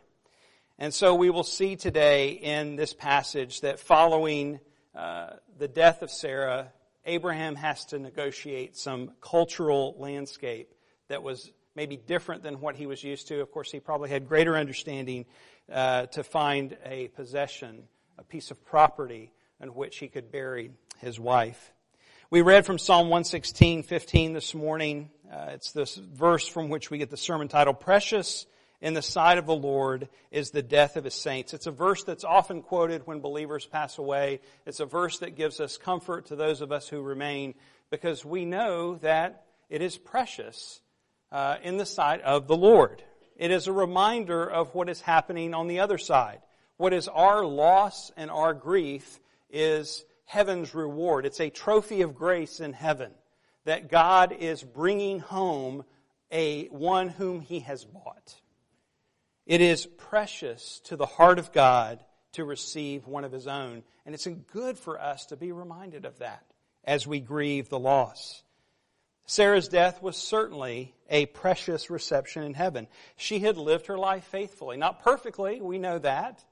And 0.81 0.91
so 0.91 1.13
we 1.13 1.29
will 1.29 1.43
see 1.43 1.75
today 1.75 2.31
in 2.31 2.75
this 2.75 2.91
passage 2.91 3.61
that 3.61 3.79
following 3.79 4.59
uh, 4.95 5.33
the 5.59 5.67
death 5.67 6.01
of 6.01 6.09
Sarah, 6.09 6.73
Abraham 7.05 7.53
has 7.53 7.85
to 7.85 7.99
negotiate 7.99 8.75
some 8.75 9.11
cultural 9.21 9.93
landscape 9.99 10.73
that 11.07 11.21
was 11.21 11.51
maybe 11.75 11.97
different 11.97 12.41
than 12.41 12.61
what 12.61 12.75
he 12.75 12.87
was 12.87 13.03
used 13.03 13.27
to. 13.27 13.41
Of 13.41 13.51
course, 13.51 13.71
he 13.71 13.79
probably 13.79 14.09
had 14.09 14.27
greater 14.27 14.57
understanding 14.57 15.27
uh, 15.71 16.07
to 16.07 16.23
find 16.23 16.75
a 16.83 17.09
possession, 17.09 17.83
a 18.17 18.23
piece 18.23 18.49
of 18.49 18.65
property 18.65 19.31
in 19.61 19.75
which 19.75 19.99
he 19.99 20.07
could 20.07 20.31
bury 20.31 20.71
his 20.97 21.19
wife. 21.19 21.73
We 22.31 22.41
read 22.41 22.65
from 22.65 22.79
Psalm 22.79 23.09
116, 23.09 23.83
15 23.83 24.33
this 24.33 24.55
morning. 24.55 25.11
Uh, 25.31 25.49
it's 25.51 25.73
this 25.73 25.93
verse 25.93 26.47
from 26.47 26.69
which 26.69 26.89
we 26.89 26.97
get 26.97 27.11
the 27.11 27.17
sermon 27.17 27.49
title, 27.49 27.75
Precious 27.75 28.47
in 28.81 28.93
the 28.93 29.01
sight 29.01 29.37
of 29.37 29.45
the 29.45 29.55
Lord 29.55 30.09
is 30.31 30.49
the 30.49 30.63
death 30.63 30.97
of 30.97 31.03
his 31.03 31.13
saints. 31.13 31.53
It's 31.53 31.67
a 31.67 31.71
verse 31.71 32.03
that's 32.03 32.23
often 32.23 32.61
quoted 32.61 33.05
when 33.05 33.19
believers 33.19 33.65
pass 33.65 33.97
away. 33.97 34.39
It's 34.65 34.79
a 34.79 34.85
verse 34.85 35.19
that 35.19 35.35
gives 35.35 35.59
us 35.59 35.77
comfort 35.77 36.27
to 36.27 36.35
those 36.35 36.61
of 36.61 36.71
us 36.71 36.87
who 36.87 37.01
remain 37.01 37.53
because 37.91 38.25
we 38.25 38.45
know 38.45 38.95
that 38.95 39.45
it 39.69 39.81
is 39.81 39.97
precious 39.97 40.81
uh, 41.31 41.57
in 41.63 41.77
the 41.77 41.85
sight 41.85 42.21
of 42.21 42.47
the 42.47 42.57
Lord. 42.57 43.03
It 43.37 43.51
is 43.51 43.67
a 43.67 43.73
reminder 43.73 44.49
of 44.49 44.73
what 44.73 44.89
is 44.89 45.01
happening 45.01 45.53
on 45.53 45.67
the 45.67 45.79
other 45.79 45.97
side. 45.97 46.39
What 46.77 46.93
is 46.93 47.07
our 47.07 47.45
loss 47.45 48.11
and 48.17 48.31
our 48.31 48.53
grief 48.53 49.19
is 49.49 50.03
heaven's 50.25 50.73
reward. 50.73 51.25
It's 51.25 51.39
a 51.39 51.49
trophy 51.49 52.01
of 52.01 52.15
grace 52.15 52.59
in 52.59 52.73
heaven 52.73 53.11
that 53.65 53.91
God 53.91 54.31
is 54.31 54.63
bringing 54.63 55.19
home 55.19 55.83
a 56.31 56.65
one 56.67 57.09
whom 57.09 57.41
he 57.41 57.59
has 57.59 57.85
bought. 57.85 58.40
It 59.45 59.61
is 59.61 59.85
precious 59.85 60.79
to 60.85 60.95
the 60.95 61.05
heart 61.05 61.39
of 61.39 61.51
God 61.51 62.03
to 62.33 62.45
receive 62.45 63.07
one 63.07 63.23
of 63.23 63.31
his 63.31 63.47
own, 63.47 63.83
and 64.05 64.15
it's 64.15 64.27
good 64.51 64.77
for 64.77 64.99
us 64.99 65.25
to 65.27 65.35
be 65.35 65.51
reminded 65.51 66.05
of 66.05 66.19
that 66.19 66.45
as 66.83 67.05
we 67.05 67.19
grieve 67.19 67.69
the 67.69 67.79
loss. 67.79 68.43
Sarah's 69.25 69.67
death 69.67 70.01
was 70.01 70.17
certainly 70.17 70.93
a 71.09 71.25
precious 71.27 71.89
reception 71.89 72.43
in 72.43 72.53
heaven. 72.53 72.87
She 73.15 73.39
had 73.39 73.57
lived 73.57 73.87
her 73.87 73.97
life 73.97 74.25
faithfully. 74.25 74.77
Not 74.77 75.03
perfectly, 75.03 75.61
we 75.61 75.77
know 75.77 75.99
that, 75.99 76.43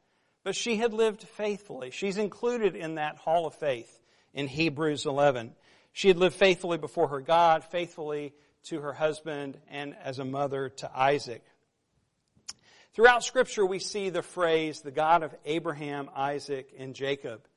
but 0.43 0.55
she 0.55 0.77
had 0.77 0.93
lived 0.93 1.23
faithfully. 1.23 1.91
She's 1.91 2.17
included 2.17 2.75
in 2.75 2.95
that 2.95 3.17
hall 3.17 3.45
of 3.45 3.55
faith 3.55 4.01
in 4.33 4.47
Hebrews 4.47 5.05
11. 5.05 5.53
She 5.91 6.07
had 6.07 6.17
lived 6.17 6.35
faithfully 6.35 6.77
before 6.77 7.09
her 7.09 7.21
God, 7.21 7.63
faithfully 7.63 8.33
to 8.65 8.81
her 8.81 8.93
husband, 8.93 9.57
and 9.69 9.95
as 10.03 10.19
a 10.19 10.25
mother 10.25 10.69
to 10.69 10.91
Isaac. 10.97 11.43
Throughout 12.99 13.23
Scripture, 13.23 13.65
we 13.65 13.79
see 13.79 14.09
the 14.09 14.21
phrase, 14.21 14.81
the 14.81 14.91
God 14.91 15.23
of 15.23 15.33
Abraham, 15.45 16.09
Isaac, 16.13 16.73
and 16.77 16.93
Jacob. 16.93 17.47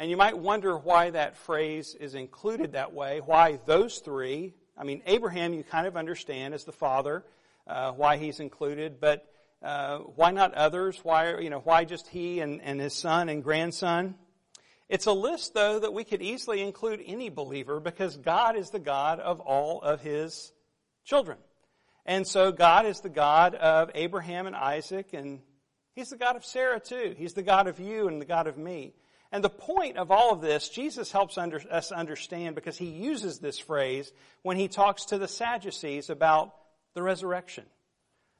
And 0.00 0.10
you 0.10 0.16
might 0.16 0.36
wonder 0.36 0.76
why 0.76 1.10
that 1.10 1.36
phrase 1.36 1.94
is 1.94 2.16
included 2.16 2.72
that 2.72 2.92
way, 2.92 3.20
why 3.24 3.60
those 3.66 4.00
three. 4.00 4.52
I 4.76 4.82
mean, 4.82 5.00
Abraham, 5.06 5.54
you 5.54 5.62
kind 5.62 5.86
of 5.86 5.96
understand 5.96 6.54
as 6.54 6.64
the 6.64 6.72
father, 6.72 7.24
uh, 7.68 7.92
why 7.92 8.16
he's 8.16 8.40
included, 8.40 8.98
but 9.00 9.24
uh, 9.62 9.98
why 9.98 10.32
not 10.32 10.54
others? 10.54 10.98
Why, 11.04 11.38
you 11.38 11.50
know, 11.50 11.60
why 11.60 11.84
just 11.84 12.08
he 12.08 12.40
and, 12.40 12.60
and 12.60 12.80
his 12.80 12.92
son 12.92 13.28
and 13.28 13.44
grandson? 13.44 14.16
It's 14.88 15.06
a 15.06 15.12
list, 15.12 15.54
though, 15.54 15.78
that 15.78 15.94
we 15.94 16.02
could 16.02 16.20
easily 16.20 16.62
include 16.62 17.00
any 17.06 17.28
believer 17.28 17.78
because 17.78 18.16
God 18.16 18.56
is 18.56 18.70
the 18.70 18.80
God 18.80 19.20
of 19.20 19.38
all 19.38 19.82
of 19.82 20.00
his 20.00 20.52
children. 21.04 21.38
And 22.10 22.26
so 22.26 22.50
God 22.50 22.86
is 22.86 22.98
the 22.98 23.08
God 23.08 23.54
of 23.54 23.92
Abraham 23.94 24.48
and 24.48 24.56
Isaac, 24.56 25.12
and 25.12 25.38
He's 25.94 26.10
the 26.10 26.16
God 26.16 26.34
of 26.34 26.44
Sarah 26.44 26.80
too. 26.80 27.14
He's 27.16 27.34
the 27.34 27.42
God 27.44 27.68
of 27.68 27.78
you 27.78 28.08
and 28.08 28.20
the 28.20 28.26
God 28.26 28.48
of 28.48 28.58
me. 28.58 28.94
And 29.30 29.44
the 29.44 29.48
point 29.48 29.96
of 29.96 30.10
all 30.10 30.32
of 30.32 30.40
this, 30.40 30.68
Jesus 30.70 31.12
helps 31.12 31.38
under, 31.38 31.62
us 31.70 31.92
understand 31.92 32.56
because 32.56 32.76
He 32.76 32.86
uses 32.86 33.38
this 33.38 33.60
phrase 33.60 34.10
when 34.42 34.56
He 34.56 34.66
talks 34.66 35.04
to 35.04 35.18
the 35.18 35.28
Sadducees 35.28 36.10
about 36.10 36.52
the 36.94 37.02
resurrection. 37.04 37.64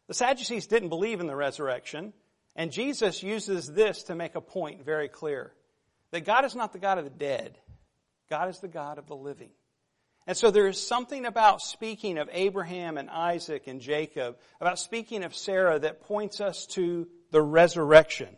The 0.08 0.14
Sadducees 0.14 0.66
didn't 0.66 0.88
believe 0.88 1.20
in 1.20 1.28
the 1.28 1.36
resurrection, 1.36 2.12
and 2.56 2.72
Jesus 2.72 3.22
uses 3.22 3.72
this 3.72 4.02
to 4.04 4.16
make 4.16 4.34
a 4.34 4.40
point 4.40 4.84
very 4.84 5.08
clear 5.08 5.52
that 6.10 6.24
God 6.24 6.44
is 6.44 6.56
not 6.56 6.72
the 6.72 6.80
God 6.80 6.98
of 6.98 7.04
the 7.04 7.10
dead. 7.10 7.56
God 8.30 8.48
is 8.48 8.58
the 8.58 8.66
God 8.66 8.98
of 8.98 9.06
the 9.06 9.14
living. 9.14 9.50
And 10.26 10.36
so 10.36 10.50
there 10.50 10.68
is 10.68 10.86
something 10.86 11.26
about 11.26 11.60
speaking 11.60 12.18
of 12.18 12.28
Abraham 12.32 12.98
and 12.98 13.10
Isaac 13.10 13.66
and 13.66 13.80
Jacob, 13.80 14.36
about 14.60 14.78
speaking 14.78 15.24
of 15.24 15.34
Sarah 15.34 15.78
that 15.78 16.02
points 16.02 16.40
us 16.40 16.66
to 16.66 17.08
the 17.30 17.42
resurrection. 17.42 18.36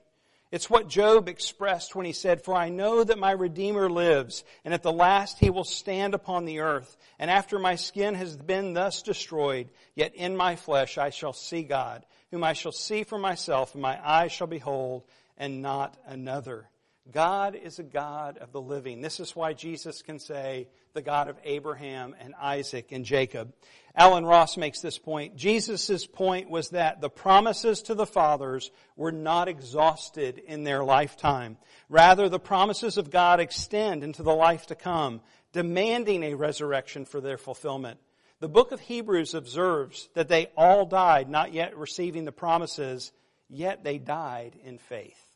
It's 0.52 0.68
what 0.68 0.86
Job 0.86 1.28
expressed 1.28 1.94
when 1.94 2.04
he 2.04 2.12
said, 2.12 2.44
For 2.44 2.54
I 2.54 2.68
know 2.68 3.02
that 3.02 3.18
my 3.18 3.30
Redeemer 3.30 3.88
lives, 3.88 4.44
and 4.66 4.74
at 4.74 4.82
the 4.82 4.92
last 4.92 5.38
he 5.38 5.48
will 5.48 5.64
stand 5.64 6.12
upon 6.12 6.44
the 6.44 6.60
earth. 6.60 6.94
And 7.18 7.30
after 7.30 7.58
my 7.58 7.76
skin 7.76 8.14
has 8.14 8.36
been 8.36 8.74
thus 8.74 9.00
destroyed, 9.00 9.70
yet 9.94 10.14
in 10.14 10.36
my 10.36 10.56
flesh 10.56 10.98
I 10.98 11.08
shall 11.08 11.32
see 11.32 11.62
God, 11.62 12.04
whom 12.30 12.44
I 12.44 12.52
shall 12.52 12.72
see 12.72 13.02
for 13.02 13.18
myself, 13.18 13.72
and 13.72 13.80
my 13.80 13.98
eyes 14.06 14.30
shall 14.30 14.46
behold, 14.46 15.04
and 15.38 15.62
not 15.62 15.96
another. 16.06 16.68
God 17.10 17.56
is 17.56 17.78
a 17.78 17.84
God 17.84 18.38
of 18.38 18.52
the 18.52 18.60
living. 18.60 19.00
This 19.00 19.18
is 19.18 19.34
why 19.34 19.54
Jesus 19.54 20.02
can 20.02 20.20
say, 20.20 20.68
the 20.94 21.02
God 21.02 21.28
of 21.28 21.36
Abraham 21.42 22.14
and 22.20 22.34
Isaac 22.40 22.92
and 22.92 23.04
Jacob. 23.04 23.52
Allen 23.94 24.24
Ross 24.24 24.56
makes 24.56 24.80
this 24.80 24.98
point. 24.98 25.36
Jesus' 25.36 26.06
point 26.06 26.48
was 26.48 26.70
that 26.70 27.00
the 27.00 27.10
promises 27.10 27.82
to 27.82 27.94
the 27.94 28.06
fathers 28.06 28.70
were 28.96 29.10
not 29.10 29.48
exhausted 29.48 30.38
in 30.38 30.62
their 30.64 30.84
lifetime. 30.84 31.56
Rather, 31.88 32.28
the 32.28 32.38
promises 32.38 32.98
of 32.98 33.10
God 33.10 33.40
extend 33.40 34.04
into 34.04 34.22
the 34.22 34.34
life 34.34 34.66
to 34.66 34.74
come, 34.74 35.22
demanding 35.52 36.22
a 36.22 36.34
resurrection 36.34 37.04
for 37.04 37.20
their 37.20 37.38
fulfillment. 37.38 37.98
The 38.38 38.48
book 38.48 38.70
of 38.70 38.80
Hebrews 38.80 39.34
observes 39.34 40.08
that 40.14 40.28
they 40.28 40.50
all 40.56 40.86
died, 40.86 41.28
not 41.28 41.52
yet 41.52 41.76
receiving 41.76 42.24
the 42.24 42.32
promises, 42.32 43.12
yet 43.48 43.82
they 43.82 43.98
died 43.98 44.56
in 44.62 44.78
faith 44.78 45.31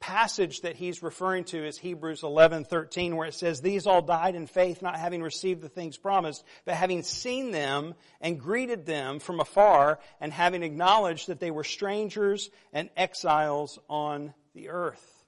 passage 0.00 0.60
that 0.60 0.76
he's 0.76 1.02
referring 1.02 1.44
to 1.44 1.66
is 1.66 1.78
Hebrews 1.78 2.22
11:13 2.22 3.16
where 3.16 3.28
it 3.28 3.34
says 3.34 3.60
these 3.60 3.86
all 3.86 4.02
died 4.02 4.34
in 4.34 4.46
faith 4.46 4.82
not 4.82 4.98
having 4.98 5.22
received 5.22 5.62
the 5.62 5.68
things 5.68 5.96
promised 5.96 6.44
but 6.64 6.74
having 6.74 7.02
seen 7.02 7.52
them 7.52 7.94
and 8.20 8.38
greeted 8.38 8.84
them 8.84 9.18
from 9.18 9.40
afar 9.40 9.98
and 10.20 10.32
having 10.32 10.62
acknowledged 10.62 11.28
that 11.28 11.40
they 11.40 11.50
were 11.50 11.64
strangers 11.64 12.50
and 12.72 12.90
exiles 12.96 13.78
on 13.88 14.34
the 14.54 14.68
earth. 14.68 15.24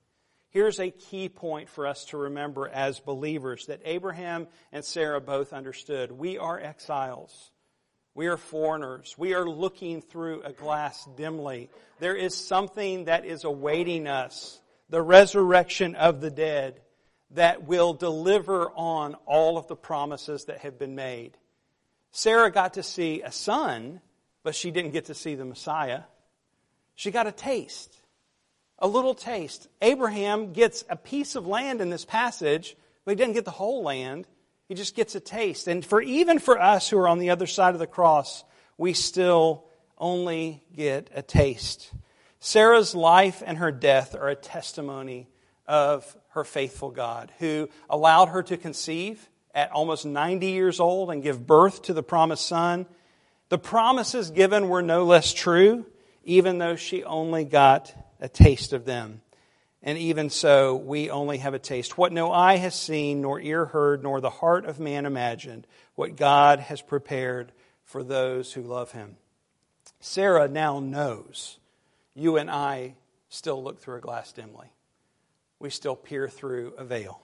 Here's 0.50 0.80
a 0.80 0.90
key 0.90 1.28
point 1.28 1.68
for 1.68 1.86
us 1.86 2.06
to 2.06 2.16
remember 2.16 2.68
as 2.68 2.98
believers 3.00 3.66
that 3.66 3.82
Abraham 3.84 4.46
and 4.72 4.84
Sarah 4.84 5.20
both 5.20 5.52
understood. 5.52 6.10
We 6.10 6.38
are 6.38 6.58
exiles. 6.58 7.50
We 8.16 8.28
are 8.28 8.38
foreigners. 8.38 9.14
We 9.18 9.34
are 9.34 9.46
looking 9.46 10.00
through 10.00 10.40
a 10.40 10.50
glass 10.50 11.06
dimly. 11.18 11.68
There 11.98 12.16
is 12.16 12.34
something 12.34 13.04
that 13.04 13.26
is 13.26 13.44
awaiting 13.44 14.08
us 14.08 14.58
the 14.88 15.02
resurrection 15.02 15.94
of 15.96 16.22
the 16.22 16.30
dead 16.30 16.80
that 17.32 17.64
will 17.64 17.92
deliver 17.92 18.70
on 18.70 19.16
all 19.26 19.58
of 19.58 19.68
the 19.68 19.76
promises 19.76 20.46
that 20.46 20.60
have 20.60 20.78
been 20.78 20.94
made. 20.94 21.36
Sarah 22.10 22.50
got 22.50 22.74
to 22.74 22.82
see 22.82 23.20
a 23.20 23.30
son, 23.30 24.00
but 24.42 24.54
she 24.54 24.70
didn't 24.70 24.92
get 24.92 25.04
to 25.06 25.14
see 25.14 25.34
the 25.34 25.44
Messiah. 25.44 26.04
She 26.94 27.10
got 27.10 27.26
a 27.26 27.32
taste, 27.32 28.00
a 28.78 28.88
little 28.88 29.14
taste. 29.14 29.68
Abraham 29.82 30.54
gets 30.54 30.84
a 30.88 30.96
piece 30.96 31.34
of 31.34 31.46
land 31.46 31.82
in 31.82 31.90
this 31.90 32.06
passage, 32.06 32.78
but 33.04 33.10
he 33.10 33.16
didn't 33.16 33.34
get 33.34 33.44
the 33.44 33.50
whole 33.50 33.82
land. 33.82 34.26
He 34.68 34.74
just 34.74 34.96
gets 34.96 35.14
a 35.14 35.20
taste. 35.20 35.68
And 35.68 35.84
for 35.84 36.00
even 36.00 36.38
for 36.38 36.60
us 36.60 36.88
who 36.88 36.98
are 36.98 37.08
on 37.08 37.18
the 37.18 37.30
other 37.30 37.46
side 37.46 37.74
of 37.74 37.78
the 37.78 37.86
cross, 37.86 38.44
we 38.76 38.92
still 38.92 39.64
only 39.98 40.62
get 40.74 41.10
a 41.14 41.22
taste. 41.22 41.92
Sarah's 42.40 42.94
life 42.94 43.42
and 43.44 43.58
her 43.58 43.72
death 43.72 44.14
are 44.14 44.28
a 44.28 44.34
testimony 44.34 45.28
of 45.66 46.16
her 46.30 46.44
faithful 46.44 46.90
God 46.90 47.32
who 47.38 47.68
allowed 47.88 48.28
her 48.28 48.42
to 48.44 48.56
conceive 48.56 49.28
at 49.54 49.72
almost 49.72 50.04
90 50.04 50.46
years 50.48 50.80
old 50.80 51.10
and 51.10 51.22
give 51.22 51.46
birth 51.46 51.82
to 51.82 51.94
the 51.94 52.02
promised 52.02 52.46
son. 52.46 52.86
The 53.48 53.58
promises 53.58 54.30
given 54.30 54.68
were 54.68 54.82
no 54.82 55.04
less 55.04 55.32
true, 55.32 55.86
even 56.24 56.58
though 56.58 56.76
she 56.76 57.04
only 57.04 57.44
got 57.44 57.94
a 58.20 58.28
taste 58.28 58.72
of 58.72 58.84
them. 58.84 59.22
And 59.86 59.96
even 59.98 60.30
so, 60.30 60.74
we 60.74 61.10
only 61.10 61.38
have 61.38 61.54
a 61.54 61.60
taste. 61.60 61.96
What 61.96 62.12
no 62.12 62.32
eye 62.32 62.56
has 62.56 62.74
seen, 62.74 63.22
nor 63.22 63.40
ear 63.40 63.66
heard, 63.66 64.02
nor 64.02 64.20
the 64.20 64.28
heart 64.28 64.66
of 64.66 64.80
man 64.80 65.06
imagined, 65.06 65.64
what 65.94 66.16
God 66.16 66.58
has 66.58 66.82
prepared 66.82 67.52
for 67.84 68.02
those 68.02 68.52
who 68.52 68.62
love 68.62 68.90
him. 68.90 69.16
Sarah 70.00 70.48
now 70.48 70.80
knows 70.80 71.58
you 72.16 72.36
and 72.36 72.50
I 72.50 72.94
still 73.28 73.62
look 73.62 73.78
through 73.78 73.98
a 73.98 74.00
glass 74.00 74.32
dimly. 74.32 74.66
We 75.60 75.70
still 75.70 75.94
peer 75.94 76.28
through 76.28 76.74
a 76.76 76.84
veil. 76.84 77.20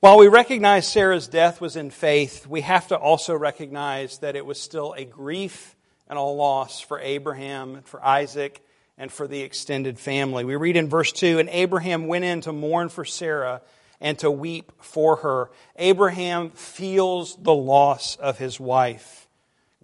While 0.00 0.18
we 0.18 0.26
recognize 0.26 0.88
Sarah's 0.88 1.28
death 1.28 1.60
was 1.60 1.76
in 1.76 1.90
faith, 1.90 2.48
we 2.48 2.62
have 2.62 2.88
to 2.88 2.96
also 2.96 3.36
recognize 3.36 4.18
that 4.18 4.34
it 4.34 4.44
was 4.44 4.60
still 4.60 4.92
a 4.96 5.04
grief 5.04 5.76
and 6.08 6.18
a 6.18 6.22
loss 6.22 6.80
for 6.80 6.98
Abraham, 6.98 7.82
for 7.84 8.04
Isaac, 8.04 8.60
and 8.98 9.10
for 9.10 9.28
the 9.28 9.40
extended 9.40 9.98
family. 9.98 10.44
We 10.44 10.56
read 10.56 10.76
in 10.76 10.88
verse 10.88 11.12
2 11.12 11.38
And 11.38 11.48
Abraham 11.48 12.06
went 12.06 12.24
in 12.24 12.42
to 12.42 12.52
mourn 12.52 12.88
for 12.88 13.04
Sarah 13.04 13.62
and 14.00 14.18
to 14.18 14.30
weep 14.30 14.72
for 14.80 15.16
her. 15.16 15.50
Abraham 15.76 16.50
feels 16.50 17.36
the 17.36 17.54
loss 17.54 18.16
of 18.16 18.38
his 18.38 18.60
wife. 18.60 19.28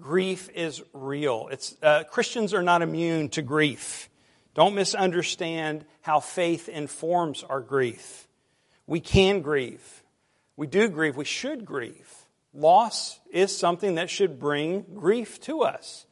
Grief 0.00 0.50
is 0.54 0.82
real. 0.92 1.48
It's, 1.52 1.76
uh, 1.82 2.04
Christians 2.04 2.52
are 2.52 2.62
not 2.62 2.82
immune 2.82 3.28
to 3.30 3.42
grief. 3.42 4.10
Don't 4.54 4.74
misunderstand 4.74 5.84
how 6.00 6.20
faith 6.20 6.68
informs 6.68 7.42
our 7.44 7.60
grief. 7.60 8.28
We 8.86 9.00
can 9.00 9.40
grieve. 9.40 10.02
We 10.56 10.66
do 10.66 10.88
grieve. 10.88 11.16
We 11.16 11.24
should 11.24 11.64
grieve. 11.64 12.12
Loss 12.52 13.18
is 13.32 13.56
something 13.56 13.96
that 13.96 14.10
should 14.10 14.38
bring 14.38 14.84
grief 14.94 15.40
to 15.42 15.62
us. 15.62 16.06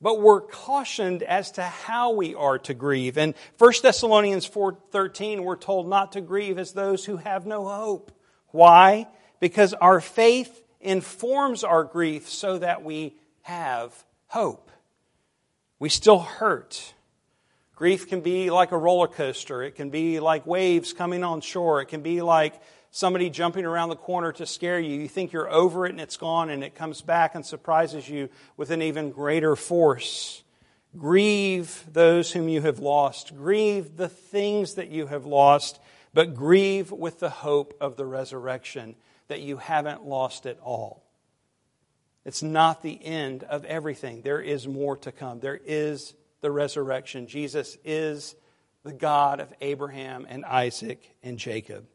But 0.00 0.20
we're 0.20 0.40
cautioned 0.40 1.22
as 1.22 1.52
to 1.52 1.62
how 1.62 2.12
we 2.12 2.34
are 2.34 2.58
to 2.60 2.74
grieve. 2.74 3.18
In 3.18 3.34
1 3.58 3.82
Thessalonians 3.82 4.46
4:13 4.46 5.44
we're 5.44 5.56
told 5.56 5.88
not 5.88 6.12
to 6.12 6.20
grieve 6.20 6.58
as 6.58 6.72
those 6.72 7.04
who 7.04 7.18
have 7.18 7.46
no 7.46 7.66
hope. 7.66 8.10
Why? 8.48 9.08
Because 9.40 9.74
our 9.74 10.00
faith 10.00 10.62
informs 10.80 11.64
our 11.64 11.84
grief 11.84 12.28
so 12.28 12.58
that 12.58 12.82
we 12.82 13.16
have 13.42 14.04
hope. 14.28 14.70
We 15.78 15.88
still 15.88 16.20
hurt. 16.20 16.94
Grief 17.74 18.08
can 18.08 18.20
be 18.20 18.50
like 18.50 18.72
a 18.72 18.78
roller 18.78 19.08
coaster. 19.08 19.62
It 19.62 19.74
can 19.74 19.90
be 19.90 20.20
like 20.20 20.46
waves 20.46 20.92
coming 20.92 21.24
on 21.24 21.40
shore. 21.40 21.80
It 21.80 21.86
can 21.86 22.02
be 22.02 22.20
like 22.20 22.60
somebody 22.90 23.30
jumping 23.30 23.64
around 23.64 23.88
the 23.88 23.96
corner 23.96 24.32
to 24.32 24.46
scare 24.46 24.80
you. 24.80 25.00
You 25.00 25.08
think 25.08 25.32
you're 25.32 25.50
over 25.50 25.86
it 25.86 25.90
and 25.90 26.00
it's 26.00 26.16
gone, 26.16 26.50
and 26.50 26.64
it 26.64 26.74
comes 26.74 27.02
back 27.02 27.34
and 27.34 27.44
surprises 27.44 28.08
you 28.08 28.28
with 28.56 28.70
an 28.70 28.82
even 28.82 29.10
greater 29.10 29.56
force. 29.56 30.42
Grieve 30.96 31.84
those 31.92 32.32
whom 32.32 32.48
you 32.48 32.62
have 32.62 32.80
lost. 32.80 33.36
Grieve 33.36 33.96
the 33.96 34.08
things 34.08 34.74
that 34.74 34.88
you 34.88 35.06
have 35.06 35.24
lost, 35.24 35.80
but 36.12 36.34
grieve 36.34 36.90
with 36.90 37.20
the 37.20 37.30
hope 37.30 37.76
of 37.80 37.96
the 37.96 38.06
resurrection 38.06 38.96
that 39.28 39.40
you 39.40 39.58
haven't 39.58 40.04
lost 40.04 40.46
it 40.46 40.58
all. 40.62 41.04
It's 42.24 42.42
not 42.42 42.82
the 42.82 43.02
end 43.02 43.44
of 43.44 43.64
everything. 43.64 44.22
There 44.22 44.40
is 44.40 44.66
more 44.66 44.96
to 44.98 45.12
come. 45.12 45.40
There 45.40 45.60
is 45.64 46.14
the 46.40 46.50
resurrection. 46.50 47.28
Jesus 47.28 47.78
is 47.84 48.34
the 48.82 48.92
God 48.92 49.40
of 49.40 49.52
Abraham 49.60 50.26
and 50.28 50.44
Isaac 50.44 51.14
and 51.22 51.38
Jacob. 51.38 51.86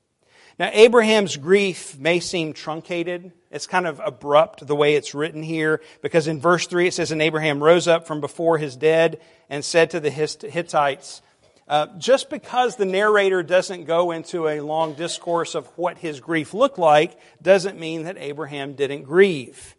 Now, 0.58 0.70
Abraham's 0.72 1.36
grief 1.36 1.98
may 2.00 2.22
seem 2.22 2.54
truncated. 2.54 3.34
It's 3.52 3.68
kind 3.68 3.86
of 3.86 4.00
abrupt 4.04 4.66
the 4.66 4.76
way 4.76 4.96
it's 4.96 5.14
written 5.14 5.44
here 5.44 5.82
because 6.02 6.28
in 6.28 6.40
verse 6.40 6.66
3 6.68 6.88
it 6.88 6.94
says, 6.94 7.12
And 7.12 7.22
Abraham 7.22 7.62
rose 7.62 7.90
up 7.90 8.08
from 8.08 8.22
before 8.22 8.58
his 8.58 8.78
dead 8.78 9.20
and 9.50 9.66
said 9.66 9.90
to 9.92 10.00
the 10.00 10.10
Hittites, 10.10 11.22
uh, 11.68 11.88
just 11.98 12.30
because 12.30 12.76
the 12.76 12.86
narrator 12.86 13.44
doesn't 13.44 13.86
go 13.86 14.12
into 14.12 14.48
a 14.48 14.62
long 14.62 14.94
discourse 14.94 15.56
of 15.56 15.66
what 15.78 15.98
his 15.98 16.20
grief 16.20 16.54
looked 16.54 16.78
like 16.78 17.20
doesn't 17.42 17.80
mean 17.80 18.04
that 18.04 18.18
Abraham 18.18 18.76
didn't 18.76 19.04
grieve. 19.04 19.76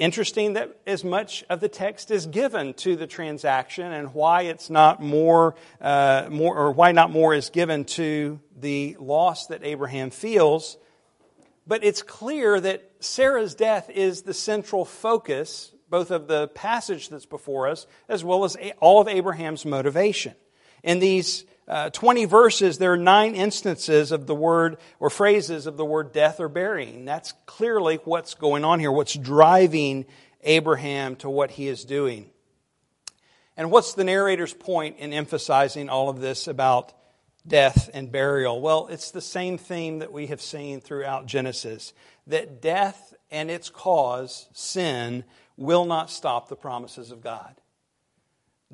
Interesting 0.00 0.54
that 0.54 0.74
as 0.86 1.04
much 1.04 1.44
of 1.50 1.60
the 1.60 1.68
text 1.68 2.10
is 2.10 2.24
given 2.24 2.72
to 2.72 2.96
the 2.96 3.06
transaction 3.06 3.92
and 3.92 4.14
why 4.14 4.44
it's 4.44 4.70
not 4.70 5.02
more, 5.02 5.56
uh, 5.78 6.26
more 6.30 6.56
or 6.56 6.72
why 6.72 6.92
not 6.92 7.10
more 7.10 7.34
is 7.34 7.50
given 7.50 7.84
to 7.84 8.40
the 8.58 8.96
loss 8.98 9.48
that 9.48 9.62
Abraham 9.62 10.08
feels. 10.08 10.78
But 11.66 11.84
it's 11.84 12.00
clear 12.00 12.58
that 12.58 12.90
Sarah's 13.00 13.54
death 13.54 13.90
is 13.90 14.22
the 14.22 14.32
central 14.32 14.86
focus 14.86 15.70
both 15.90 16.10
of 16.10 16.28
the 16.28 16.48
passage 16.48 17.10
that's 17.10 17.26
before 17.26 17.68
us 17.68 17.86
as 18.08 18.24
well 18.24 18.44
as 18.44 18.56
all 18.80 19.02
of 19.02 19.08
Abraham's 19.08 19.66
motivation. 19.66 20.34
In 20.82 21.00
these 21.00 21.44
uh, 21.70 21.88
20 21.90 22.24
verses, 22.24 22.78
there 22.78 22.92
are 22.92 22.96
nine 22.96 23.36
instances 23.36 24.10
of 24.10 24.26
the 24.26 24.34
word 24.34 24.76
or 24.98 25.08
phrases 25.08 25.66
of 25.66 25.76
the 25.76 25.84
word 25.84 26.12
death 26.12 26.40
or 26.40 26.48
burying. 26.48 27.04
That's 27.04 27.32
clearly 27.46 28.00
what's 28.02 28.34
going 28.34 28.64
on 28.64 28.80
here, 28.80 28.90
what's 28.90 29.14
driving 29.14 30.04
Abraham 30.42 31.14
to 31.16 31.30
what 31.30 31.52
he 31.52 31.68
is 31.68 31.84
doing. 31.84 32.28
And 33.56 33.70
what's 33.70 33.94
the 33.94 34.02
narrator's 34.02 34.52
point 34.52 34.96
in 34.98 35.12
emphasizing 35.12 35.88
all 35.88 36.08
of 36.08 36.20
this 36.20 36.48
about 36.48 36.92
death 37.46 37.88
and 37.94 38.10
burial? 38.10 38.60
Well, 38.60 38.88
it's 38.90 39.12
the 39.12 39.20
same 39.20 39.56
theme 39.56 40.00
that 40.00 40.12
we 40.12 40.26
have 40.26 40.42
seen 40.42 40.80
throughout 40.80 41.26
Genesis 41.26 41.92
that 42.26 42.60
death 42.60 43.14
and 43.30 43.48
its 43.48 43.70
cause, 43.70 44.48
sin, 44.52 45.22
will 45.56 45.84
not 45.84 46.10
stop 46.10 46.48
the 46.48 46.56
promises 46.56 47.12
of 47.12 47.22
God. 47.22 47.54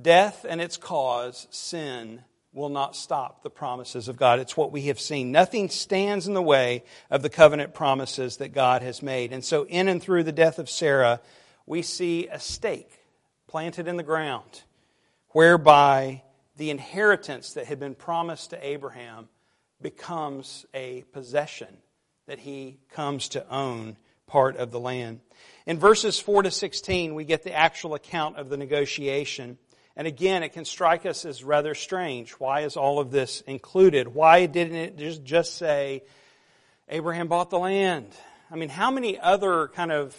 Death 0.01 0.47
and 0.49 0.63
its 0.63 0.79
cause, 0.79 1.47
sin, 1.51 2.23
will 2.57 2.69
not 2.71 2.97
stop 2.97 3.43
the 3.43 3.51
promises 3.51 4.09
of 4.09 4.17
God. 4.17 4.41
It's 4.41 4.57
what 4.57 4.73
we 4.73 4.83
have 4.83 4.99
seen. 4.99 5.31
Nothing 5.31 5.69
stands 5.69 6.27
in 6.27 6.35
the 6.35 6.43
way 6.43 6.85
of 7.11 7.23
the 7.23 7.29
covenant 7.29 7.75
promises 7.75 8.39
that 8.39 8.55
God 8.55 8.83
has 8.83 9.03
made. 9.03 9.33
And 9.33 9.45
so, 9.45 9.67
in 9.67 9.89
and 9.89 10.03
through 10.03 10.25
the 10.25 10.33
death 10.33 10.59
of 10.59 10.71
Sarah, 10.71 11.21
we 11.67 11.83
see 11.83 12.27
a 12.29 12.41
stake 12.41 12.99
planted 13.47 13.87
in 13.87 13.99
the 13.99 14.03
ground 14.03 14.63
whereby 15.29 16.23
the 16.57 16.71
inheritance 16.71 17.53
that 17.53 17.67
had 17.67 17.79
been 17.79 17.95
promised 17.95 18.51
to 18.51 18.67
Abraham 18.67 19.29
becomes 19.83 20.65
a 20.73 21.03
possession 21.13 21.77
that 22.27 22.39
he 22.39 22.79
comes 22.91 23.29
to 23.29 23.49
own 23.51 23.97
part 24.27 24.57
of 24.57 24.71
the 24.71 24.81
land. 24.81 25.21
In 25.67 25.79
verses 25.79 26.19
4 26.19 26.45
to 26.45 26.51
16, 26.51 27.15
we 27.15 27.25
get 27.25 27.43
the 27.43 27.53
actual 27.53 27.95
account 27.95 28.37
of 28.37 28.49
the 28.49 28.57
negotiation. 28.57 29.59
And 29.97 30.07
again, 30.07 30.43
it 30.43 30.53
can 30.53 30.65
strike 30.65 31.07
us 31.07 31.25
as 31.25 31.43
rather 31.43 31.75
strange. 31.75 32.33
Why 32.33 32.61
is 32.61 32.77
all 32.77 32.99
of 32.99 33.11
this 33.11 33.41
included? 33.43 34.09
Why 34.09 34.47
didn't 34.47 34.77
it 34.77 35.25
just, 35.25 35.57
say, 35.57 36.03
Abraham 36.89 37.29
bought 37.29 37.51
the 37.51 37.59
land? 37.59 38.09
I 38.51 38.57
mean, 38.57 38.69
how 38.69 38.91
many 38.91 39.19
other 39.19 39.69
kind 39.69 39.91
of 39.91 40.15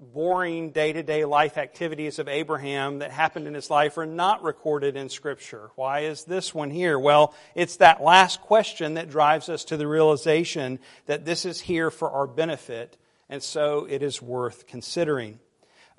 boring 0.00 0.70
day 0.70 0.92
to 0.92 1.02
day 1.02 1.24
life 1.24 1.58
activities 1.58 2.18
of 2.18 2.28
Abraham 2.28 3.00
that 3.00 3.10
happened 3.10 3.48
in 3.48 3.54
his 3.54 3.68
life 3.68 3.98
are 3.98 4.06
not 4.06 4.44
recorded 4.44 4.96
in 4.96 5.08
Scripture. 5.08 5.70
Why 5.74 6.00
is 6.00 6.24
this 6.24 6.54
one 6.54 6.70
here? 6.70 6.98
Well, 6.98 7.34
it's 7.54 7.76
that 7.78 8.02
last 8.02 8.40
question 8.40 8.94
that 8.94 9.10
drives 9.10 9.48
us 9.48 9.64
to 9.64 9.76
the 9.76 9.88
realization 9.88 10.78
that 11.06 11.24
this 11.24 11.44
is 11.44 11.60
here 11.60 11.90
for 11.90 12.10
our 12.10 12.26
benefit 12.28 12.96
and 13.28 13.42
so 13.42 13.86
it 13.90 14.02
is 14.02 14.22
worth 14.22 14.66
considering. 14.66 15.38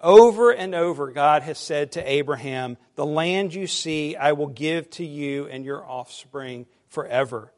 Over 0.01 0.51
and 0.51 0.73
over, 0.73 1.11
God 1.11 1.43
has 1.43 1.57
said 1.57 1.93
to 1.93 2.09
Abraham, 2.09 2.77
The 2.95 3.05
land 3.05 3.53
you 3.53 3.67
see, 3.67 4.15
I 4.15 4.31
will 4.31 4.47
give 4.47 4.89
to 4.91 5.05
you 5.05 5.47
and 5.47 5.65
your 5.65 5.85
offspring 5.85 6.67
forever. 6.87 7.51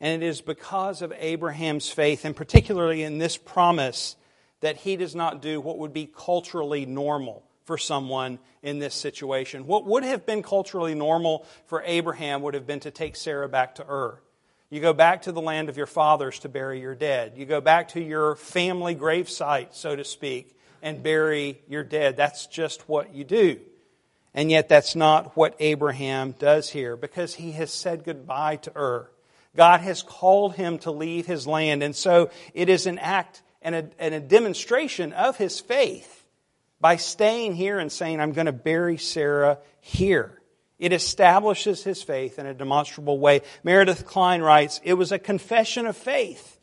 And 0.00 0.22
it 0.22 0.26
is 0.26 0.40
because 0.40 1.02
of 1.02 1.12
Abraham's 1.18 1.90
faith, 1.90 2.24
and 2.24 2.34
particularly 2.34 3.02
in 3.02 3.18
this 3.18 3.36
promise, 3.36 4.16
that 4.60 4.78
he 4.78 4.96
does 4.96 5.14
not 5.14 5.42
do 5.42 5.60
what 5.60 5.78
would 5.78 5.92
be 5.92 6.06
culturally 6.06 6.86
normal 6.86 7.44
for 7.64 7.76
someone 7.76 8.38
in 8.62 8.78
this 8.78 8.94
situation. 8.94 9.66
What 9.66 9.84
would 9.86 10.02
have 10.02 10.24
been 10.24 10.42
culturally 10.42 10.94
normal 10.94 11.46
for 11.66 11.82
Abraham 11.84 12.42
would 12.42 12.54
have 12.54 12.66
been 12.66 12.80
to 12.80 12.90
take 12.90 13.16
Sarah 13.16 13.48
back 13.48 13.76
to 13.76 13.86
Ur. 13.88 14.20
You 14.70 14.80
go 14.80 14.94
back 14.94 15.22
to 15.22 15.32
the 15.32 15.40
land 15.40 15.68
of 15.68 15.76
your 15.76 15.86
fathers 15.86 16.38
to 16.40 16.48
bury 16.48 16.80
your 16.80 16.94
dead. 16.94 17.34
You 17.36 17.44
go 17.44 17.60
back 17.60 17.88
to 17.88 18.00
your 18.00 18.36
family 18.36 18.96
gravesite, 18.96 19.74
so 19.74 19.94
to 19.94 20.04
speak, 20.04 20.56
and 20.82 21.02
bury 21.02 21.60
your 21.68 21.84
dead. 21.84 22.16
That's 22.16 22.46
just 22.46 22.88
what 22.88 23.14
you 23.14 23.24
do. 23.24 23.60
And 24.34 24.50
yet, 24.50 24.68
that's 24.68 24.96
not 24.96 25.36
what 25.36 25.56
Abraham 25.60 26.32
does 26.32 26.70
here 26.70 26.96
because 26.96 27.34
he 27.34 27.52
has 27.52 27.72
said 27.72 28.04
goodbye 28.04 28.56
to 28.56 28.72
Ur. 28.76 29.10
God 29.54 29.80
has 29.80 30.02
called 30.02 30.54
him 30.54 30.78
to 30.80 30.90
leave 30.90 31.26
his 31.26 31.46
land. 31.46 31.82
And 31.82 31.94
so 31.94 32.30
it 32.54 32.68
is 32.68 32.86
an 32.86 32.98
act 32.98 33.42
and 33.60 33.74
a, 33.74 33.90
and 33.98 34.14
a 34.14 34.20
demonstration 34.20 35.12
of 35.12 35.36
his 35.36 35.60
faith 35.60 36.26
by 36.80 36.96
staying 36.96 37.54
here 37.54 37.78
and 37.78 37.92
saying, 37.92 38.20
I'm 38.20 38.32
going 38.32 38.46
to 38.46 38.52
bury 38.52 38.96
Sarah 38.96 39.58
here. 39.80 40.38
It 40.78 40.92
establishes 40.92 41.84
his 41.84 42.02
faith 42.02 42.40
in 42.40 42.46
a 42.46 42.54
demonstrable 42.54 43.18
way. 43.18 43.42
Meredith 43.62 44.04
Kline 44.04 44.42
writes, 44.42 44.80
It 44.82 44.94
was 44.94 45.12
a 45.12 45.18
confession 45.18 45.86
of 45.86 45.96
faith, 45.96 46.58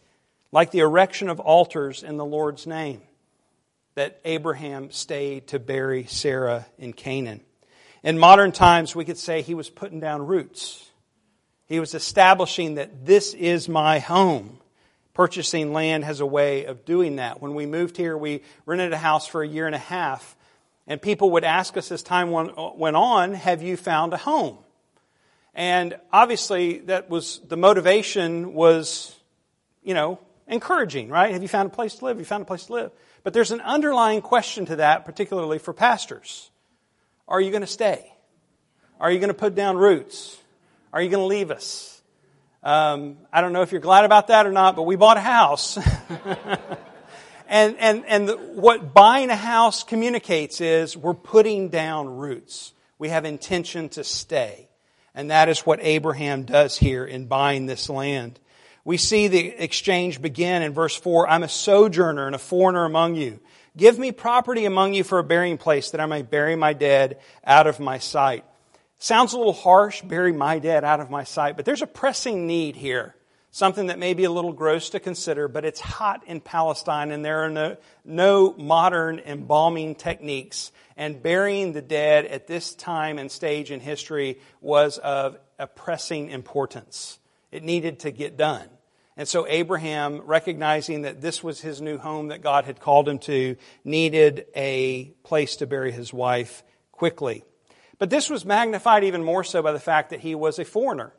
like 0.51 0.71
the 0.71 0.79
erection 0.79 1.29
of 1.29 1.39
altars 1.39 2.03
in 2.03 2.17
the 2.17 2.25
Lord's 2.25 2.67
name, 2.67 3.01
that 3.99 4.21
Abraham 4.23 4.91
stayed 4.91 5.47
to 5.47 5.59
bury 5.59 6.05
Sarah 6.05 6.65
in 6.77 6.93
Canaan. 6.93 7.41
In 8.01 8.17
modern 8.17 8.53
times, 8.53 8.95
we 8.95 9.03
could 9.03 9.17
say 9.17 9.41
he 9.41 9.53
was 9.53 9.69
putting 9.69 9.99
down 9.99 10.25
roots. 10.25 10.89
He 11.65 11.81
was 11.81 11.93
establishing 11.93 12.75
that 12.75 13.05
this 13.05 13.33
is 13.33 13.67
my 13.67 13.99
home. 13.99 14.57
Purchasing 15.13 15.73
land 15.73 16.05
has 16.05 16.21
a 16.21 16.25
way 16.25 16.63
of 16.63 16.85
doing 16.85 17.17
that. 17.17 17.41
When 17.41 17.55
we 17.55 17.65
moved 17.65 17.97
here, 17.97 18.17
we 18.17 18.41
rented 18.65 18.93
a 18.93 18.97
house 18.97 19.27
for 19.27 19.43
a 19.43 19.47
year 19.47 19.65
and 19.65 19.75
a 19.75 19.79
half 19.79 20.37
and 20.87 21.01
people 21.01 21.31
would 21.31 21.43
ask 21.43 21.75
us 21.75 21.91
as 21.91 22.01
time 22.01 22.31
went 22.31 22.95
on, 22.95 23.33
have 23.33 23.61
you 23.61 23.75
found 23.75 24.13
a 24.13 24.17
home? 24.17 24.57
And 25.53 25.97
obviously 26.11 26.79
that 26.79 27.09
was, 27.09 27.41
the 27.47 27.57
motivation 27.57 28.53
was, 28.53 29.13
you 29.83 29.93
know, 29.93 30.19
encouraging, 30.47 31.09
right? 31.09 31.33
Have 31.33 31.41
you 31.43 31.49
found 31.49 31.67
a 31.67 31.75
place 31.75 31.95
to 31.95 32.05
live? 32.05 32.15
Have 32.15 32.21
you 32.21 32.25
found 32.25 32.43
a 32.43 32.45
place 32.45 32.65
to 32.67 32.73
live? 32.73 32.91
But 33.23 33.33
there's 33.33 33.51
an 33.51 33.61
underlying 33.61 34.21
question 34.21 34.65
to 34.67 34.77
that, 34.77 35.05
particularly 35.05 35.59
for 35.59 35.73
pastors. 35.73 36.49
Are 37.27 37.39
you 37.39 37.51
going 37.51 37.61
to 37.61 37.67
stay? 37.67 38.13
Are 38.99 39.11
you 39.11 39.19
going 39.19 39.29
to 39.29 39.33
put 39.33 39.55
down 39.55 39.77
roots? 39.77 40.37
Are 40.91 41.01
you 41.01 41.09
going 41.09 41.21
to 41.21 41.27
leave 41.27 41.51
us? 41.51 42.01
Um, 42.63 43.17
I 43.31 43.41
don't 43.41 43.53
know 43.53 43.61
if 43.61 43.71
you're 43.71 43.81
glad 43.81 44.05
about 44.05 44.27
that 44.27 44.45
or 44.45 44.51
not, 44.51 44.75
but 44.75 44.83
we 44.83 44.95
bought 44.95 45.17
a 45.17 45.21
house. 45.21 45.77
And, 47.49 47.77
and, 47.79 48.05
and 48.05 48.29
the, 48.29 48.37
what 48.37 48.93
buying 48.93 49.31
a 49.31 49.35
house 49.35 49.83
communicates 49.83 50.61
is 50.61 50.95
we're 50.95 51.15
putting 51.15 51.69
down 51.69 52.17
roots. 52.17 52.73
We 52.99 53.09
have 53.09 53.25
intention 53.25 53.89
to 53.89 54.03
stay. 54.03 54.69
And 55.15 55.31
that 55.31 55.49
is 55.49 55.61
what 55.61 55.79
Abraham 55.81 56.43
does 56.43 56.77
here 56.77 57.03
in 57.03 57.25
buying 57.25 57.65
this 57.65 57.89
land. 57.89 58.39
We 58.89 58.97
see 58.97 59.27
the 59.27 59.49
exchange 59.49 60.19
begin 60.19 60.63
in 60.63 60.73
verse 60.73 60.95
4 60.95 61.29
I'm 61.29 61.43
a 61.43 61.47
sojourner 61.47 62.25
and 62.25 62.33
a 62.33 62.39
foreigner 62.39 62.85
among 62.85 63.13
you. 63.13 63.39
Give 63.77 63.99
me 63.99 64.11
property 64.11 64.65
among 64.65 64.95
you 64.95 65.03
for 65.03 65.19
a 65.19 65.23
burying 65.23 65.59
place 65.59 65.91
that 65.91 66.01
I 66.01 66.07
may 66.07 66.23
bury 66.23 66.55
my 66.55 66.73
dead 66.73 67.19
out 67.45 67.67
of 67.67 67.79
my 67.79 67.99
sight. 67.99 68.45
Sounds 68.97 69.33
a 69.33 69.37
little 69.37 69.53
harsh, 69.53 70.01
bury 70.01 70.33
my 70.33 70.57
dead 70.57 70.83
out 70.83 71.01
of 71.01 71.11
my 71.11 71.23
sight, 71.23 71.55
but 71.55 71.65
there's 71.65 71.83
a 71.83 71.85
pressing 71.85 72.47
need 72.47 72.75
here 72.75 73.13
something 73.51 73.87
that 73.87 73.99
may 73.99 74.15
be 74.15 74.23
a 74.23 74.31
little 74.31 74.53
gross 74.53 74.89
to 74.89 74.99
consider, 74.99 75.47
but 75.47 75.65
it's 75.65 75.79
hot 75.79 76.23
in 76.25 76.41
Palestine 76.41 77.11
and 77.11 77.23
there 77.23 77.43
are 77.43 77.49
no, 77.51 77.77
no 78.03 78.53
modern 78.53 79.19
embalming 79.19 79.93
techniques. 79.93 80.71
And 80.97 81.21
burying 81.21 81.73
the 81.73 81.83
dead 81.83 82.25
at 82.25 82.47
this 82.47 82.73
time 82.73 83.19
and 83.19 83.31
stage 83.31 83.69
in 83.69 83.81
history 83.81 84.39
was 84.61 84.97
of 84.97 85.37
a 85.59 85.67
pressing 85.67 86.29
importance. 86.29 87.19
It 87.51 87.61
needed 87.61 87.99
to 87.99 88.09
get 88.09 88.35
done. 88.35 88.67
And 89.19 89.27
so 89.27 89.45
Abraham, 89.49 90.21
recognizing 90.21 91.01
that 91.01 91.19
this 91.19 91.43
was 91.43 91.59
his 91.59 91.81
new 91.81 91.97
home 91.97 92.29
that 92.29 92.41
God 92.41 92.63
had 92.63 92.79
called 92.79 93.09
him 93.09 93.19
to, 93.19 93.57
needed 93.83 94.45
a 94.55 95.11
place 95.25 95.57
to 95.57 95.67
bury 95.67 95.91
his 95.91 96.13
wife 96.13 96.63
quickly. 96.93 97.43
But 97.97 98.09
this 98.09 98.29
was 98.29 98.45
magnified 98.45 99.03
even 99.03 99.25
more 99.25 99.43
so 99.43 99.61
by 99.61 99.73
the 99.73 99.79
fact 99.79 100.11
that 100.11 100.21
he 100.21 100.35
was 100.35 100.57
a 100.57 100.63
foreigner, 100.63 101.11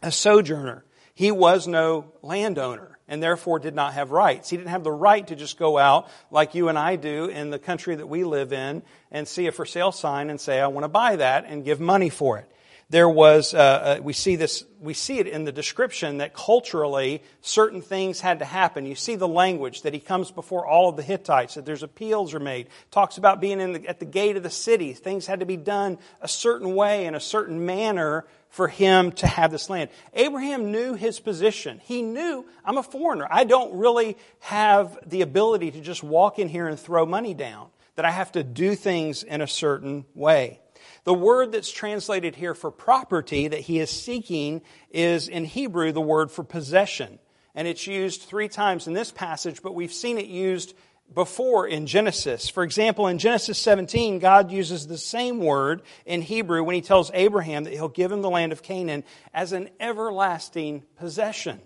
a 0.00 0.12
sojourner. 0.12 0.84
He 1.12 1.32
was 1.32 1.66
no 1.66 2.12
landowner 2.22 3.00
and 3.08 3.20
therefore 3.20 3.58
did 3.58 3.74
not 3.74 3.94
have 3.94 4.12
rights. 4.12 4.48
He 4.48 4.56
didn't 4.56 4.70
have 4.70 4.84
the 4.84 4.92
right 4.92 5.26
to 5.26 5.34
just 5.34 5.58
go 5.58 5.76
out 5.76 6.08
like 6.30 6.54
you 6.54 6.68
and 6.68 6.78
I 6.78 6.94
do 6.94 7.24
in 7.24 7.50
the 7.50 7.58
country 7.58 7.96
that 7.96 8.06
we 8.06 8.22
live 8.22 8.52
in 8.52 8.84
and 9.10 9.26
see 9.26 9.48
a 9.48 9.52
for 9.52 9.66
sale 9.66 9.90
sign 9.90 10.30
and 10.30 10.40
say, 10.40 10.60
I 10.60 10.68
want 10.68 10.84
to 10.84 10.88
buy 10.88 11.16
that 11.16 11.46
and 11.48 11.64
give 11.64 11.80
money 11.80 12.10
for 12.10 12.38
it 12.38 12.48
there 12.90 13.08
was 13.08 13.52
uh, 13.52 13.58
uh, 13.58 14.00
we 14.02 14.14
see 14.14 14.36
this 14.36 14.64
we 14.80 14.94
see 14.94 15.18
it 15.18 15.26
in 15.26 15.44
the 15.44 15.52
description 15.52 16.18
that 16.18 16.32
culturally 16.32 17.22
certain 17.42 17.82
things 17.82 18.20
had 18.20 18.38
to 18.38 18.46
happen. 18.46 18.86
You 18.86 18.94
see 18.94 19.16
the 19.16 19.28
language 19.28 19.82
that 19.82 19.92
he 19.92 20.00
comes 20.00 20.30
before 20.30 20.66
all 20.66 20.88
of 20.88 20.96
the 20.96 21.02
hittites 21.02 21.54
that 21.54 21.66
there's 21.66 21.82
appeals 21.82 22.32
are 22.32 22.40
made 22.40 22.68
talks 22.90 23.18
about 23.18 23.40
being 23.40 23.60
in 23.60 23.72
the, 23.74 23.86
at 23.86 24.00
the 24.00 24.06
gate 24.06 24.36
of 24.36 24.42
the 24.42 24.50
city. 24.50 24.94
Things 24.94 25.26
had 25.26 25.40
to 25.40 25.46
be 25.46 25.58
done 25.58 25.98
a 26.22 26.28
certain 26.28 26.74
way 26.74 27.04
in 27.04 27.14
a 27.14 27.20
certain 27.20 27.66
manner 27.66 28.24
for 28.48 28.68
him 28.68 29.12
to 29.12 29.26
have 29.26 29.50
this 29.50 29.68
land. 29.68 29.90
Abraham 30.14 30.72
knew 30.72 30.94
his 30.94 31.20
position. 31.20 31.80
He 31.84 32.00
knew 32.00 32.46
i'm 32.64 32.78
a 32.78 32.82
foreigner. 32.82 33.26
I 33.30 33.44
don't 33.44 33.76
really 33.78 34.16
have 34.40 34.98
the 35.04 35.20
ability 35.20 35.72
to 35.72 35.80
just 35.82 36.02
walk 36.02 36.38
in 36.38 36.48
here 36.48 36.66
and 36.66 36.80
throw 36.80 37.04
money 37.04 37.34
down 37.34 37.68
that 37.96 38.04
i 38.04 38.12
have 38.12 38.30
to 38.30 38.44
do 38.44 38.76
things 38.76 39.24
in 39.24 39.40
a 39.40 39.46
certain 39.48 40.06
way 40.14 40.60
the 41.08 41.14
word 41.14 41.52
that's 41.52 41.72
translated 41.72 42.36
here 42.36 42.52
for 42.52 42.70
property 42.70 43.48
that 43.48 43.60
he 43.60 43.78
is 43.78 43.88
seeking 43.88 44.60
is 44.90 45.26
in 45.26 45.46
Hebrew 45.46 45.90
the 45.90 46.02
word 46.02 46.30
for 46.30 46.44
possession. 46.44 47.18
And 47.54 47.66
it's 47.66 47.86
used 47.86 48.20
three 48.20 48.48
times 48.48 48.86
in 48.86 48.92
this 48.92 49.10
passage, 49.10 49.62
but 49.62 49.74
we've 49.74 49.90
seen 49.90 50.18
it 50.18 50.26
used 50.26 50.74
before 51.14 51.66
in 51.66 51.86
Genesis. 51.86 52.50
For 52.50 52.62
example, 52.62 53.06
in 53.06 53.16
Genesis 53.16 53.56
17, 53.56 54.18
God 54.18 54.52
uses 54.52 54.86
the 54.86 54.98
same 54.98 55.38
word 55.38 55.80
in 56.04 56.20
Hebrew 56.20 56.62
when 56.62 56.74
he 56.74 56.82
tells 56.82 57.10
Abraham 57.14 57.64
that 57.64 57.72
he'll 57.72 57.88
give 57.88 58.12
him 58.12 58.20
the 58.20 58.28
land 58.28 58.52
of 58.52 58.62
Canaan 58.62 59.02
as 59.32 59.54
an 59.54 59.70
everlasting 59.80 60.82
possession. 60.96 61.58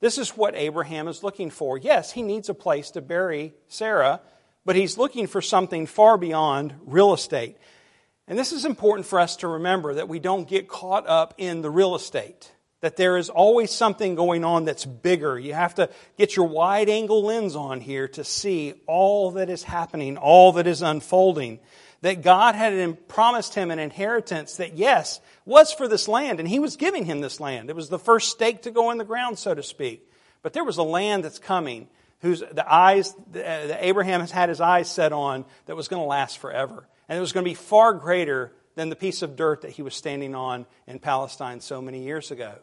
This 0.00 0.18
is 0.18 0.36
what 0.36 0.54
Abraham 0.54 1.08
is 1.08 1.22
looking 1.22 1.48
for. 1.48 1.78
Yes, 1.78 2.12
he 2.12 2.20
needs 2.20 2.50
a 2.50 2.54
place 2.54 2.90
to 2.90 3.00
bury 3.00 3.54
Sarah, 3.68 4.20
but 4.66 4.76
he's 4.76 4.98
looking 4.98 5.26
for 5.26 5.40
something 5.40 5.86
far 5.86 6.18
beyond 6.18 6.74
real 6.84 7.14
estate. 7.14 7.56
And 8.28 8.38
this 8.38 8.52
is 8.52 8.66
important 8.66 9.06
for 9.06 9.18
us 9.18 9.36
to 9.36 9.48
remember 9.48 9.94
that 9.94 10.08
we 10.08 10.18
don't 10.18 10.46
get 10.46 10.68
caught 10.68 11.08
up 11.08 11.34
in 11.38 11.62
the 11.62 11.70
real 11.70 11.94
estate. 11.94 12.52
That 12.82 12.96
there 12.96 13.16
is 13.16 13.30
always 13.30 13.72
something 13.72 14.14
going 14.14 14.44
on 14.44 14.64
that's 14.64 14.84
bigger. 14.84 15.38
You 15.38 15.54
have 15.54 15.74
to 15.76 15.88
get 16.16 16.36
your 16.36 16.46
wide 16.46 16.88
angle 16.88 17.24
lens 17.24 17.56
on 17.56 17.80
here 17.80 18.06
to 18.08 18.22
see 18.22 18.74
all 18.86 19.32
that 19.32 19.48
is 19.50 19.64
happening, 19.64 20.16
all 20.16 20.52
that 20.52 20.66
is 20.66 20.82
unfolding. 20.82 21.58
That 22.02 22.22
God 22.22 22.54
had 22.54 23.08
promised 23.08 23.54
him 23.54 23.72
an 23.72 23.80
inheritance 23.80 24.58
that, 24.58 24.76
yes, 24.76 25.20
was 25.44 25.72
for 25.72 25.88
this 25.88 26.06
land, 26.06 26.38
and 26.38 26.48
he 26.48 26.60
was 26.60 26.76
giving 26.76 27.04
him 27.04 27.20
this 27.20 27.40
land. 27.40 27.70
It 27.70 27.74
was 27.74 27.88
the 27.88 27.98
first 27.98 28.30
stake 28.30 28.62
to 28.62 28.70
go 28.70 28.92
in 28.92 28.98
the 28.98 29.04
ground, 29.04 29.38
so 29.38 29.54
to 29.54 29.62
speak. 29.62 30.08
But 30.42 30.52
there 30.52 30.62
was 30.62 30.76
a 30.76 30.84
land 30.84 31.24
that's 31.24 31.40
coming 31.40 31.88
whose 32.20 32.40
the 32.40 32.72
eyes 32.72 33.14
that 33.32 33.78
Abraham 33.84 34.20
has 34.20 34.30
had 34.30 34.48
his 34.48 34.60
eyes 34.60 34.88
set 34.88 35.12
on 35.12 35.44
that 35.66 35.74
was 35.74 35.88
going 35.88 36.02
to 36.02 36.06
last 36.06 36.38
forever. 36.38 36.86
And 37.08 37.16
it 37.16 37.20
was 37.20 37.32
going 37.32 37.44
to 37.44 37.50
be 37.50 37.54
far 37.54 37.92
greater 37.94 38.52
than 38.74 38.90
the 38.90 38.96
piece 38.96 39.22
of 39.22 39.36
dirt 39.36 39.62
that 39.62 39.72
he 39.72 39.82
was 39.82 39.94
standing 39.94 40.34
on 40.34 40.66
in 40.86 40.98
Palestine 40.98 41.60
so 41.60 41.82
many 41.82 42.04
years 42.04 42.30
ago. 42.30 42.54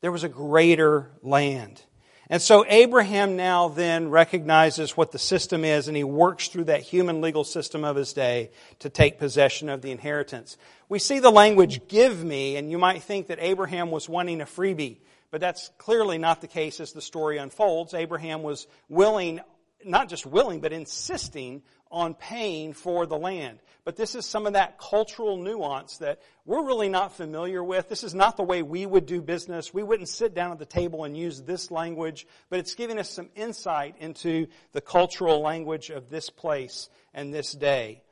There 0.00 0.12
was 0.12 0.24
a 0.24 0.28
greater 0.28 1.10
land. 1.22 1.82
And 2.30 2.40
so 2.40 2.64
Abraham 2.68 3.34
now 3.34 3.66
then 3.66 4.08
recognizes 4.08 4.96
what 4.96 5.10
the 5.10 5.18
system 5.18 5.64
is 5.64 5.88
and 5.88 5.96
he 5.96 6.04
works 6.04 6.46
through 6.46 6.64
that 6.64 6.82
human 6.82 7.20
legal 7.20 7.42
system 7.42 7.82
of 7.82 7.96
his 7.96 8.12
day 8.12 8.52
to 8.78 8.88
take 8.88 9.18
possession 9.18 9.68
of 9.68 9.82
the 9.82 9.90
inheritance. 9.90 10.56
We 10.88 11.00
see 11.00 11.18
the 11.18 11.32
language 11.32 11.88
give 11.88 12.22
me 12.22 12.56
and 12.56 12.70
you 12.70 12.78
might 12.78 13.02
think 13.02 13.26
that 13.26 13.40
Abraham 13.40 13.90
was 13.90 14.08
wanting 14.08 14.40
a 14.40 14.46
freebie, 14.46 14.98
but 15.32 15.40
that's 15.40 15.72
clearly 15.76 16.18
not 16.18 16.40
the 16.40 16.46
case 16.46 16.78
as 16.78 16.92
the 16.92 17.02
story 17.02 17.38
unfolds. 17.38 17.94
Abraham 17.94 18.44
was 18.44 18.68
willing, 18.88 19.40
not 19.84 20.08
just 20.08 20.24
willing, 20.24 20.60
but 20.60 20.72
insisting 20.72 21.62
on 21.90 22.14
paying 22.14 22.72
for 22.72 23.06
the 23.06 23.18
land. 23.18 23.58
But 23.84 23.96
this 23.96 24.14
is 24.14 24.24
some 24.24 24.46
of 24.46 24.52
that 24.52 24.78
cultural 24.78 25.36
nuance 25.36 25.98
that 25.98 26.20
we're 26.44 26.64
really 26.64 26.88
not 26.88 27.16
familiar 27.16 27.64
with. 27.64 27.88
This 27.88 28.04
is 28.04 28.14
not 28.14 28.36
the 28.36 28.42
way 28.42 28.62
we 28.62 28.86
would 28.86 29.06
do 29.06 29.20
business. 29.20 29.74
We 29.74 29.82
wouldn't 29.82 30.08
sit 30.08 30.34
down 30.34 30.52
at 30.52 30.58
the 30.58 30.66
table 30.66 31.04
and 31.04 31.16
use 31.16 31.42
this 31.42 31.70
language, 31.70 32.26
but 32.48 32.58
it's 32.58 32.74
giving 32.74 32.98
us 32.98 33.10
some 33.10 33.30
insight 33.34 33.96
into 33.98 34.46
the 34.72 34.80
cultural 34.80 35.40
language 35.40 35.90
of 35.90 36.10
this 36.10 36.30
place 36.30 36.88
and 37.12 37.34
this 37.34 37.52
day. 37.52 38.02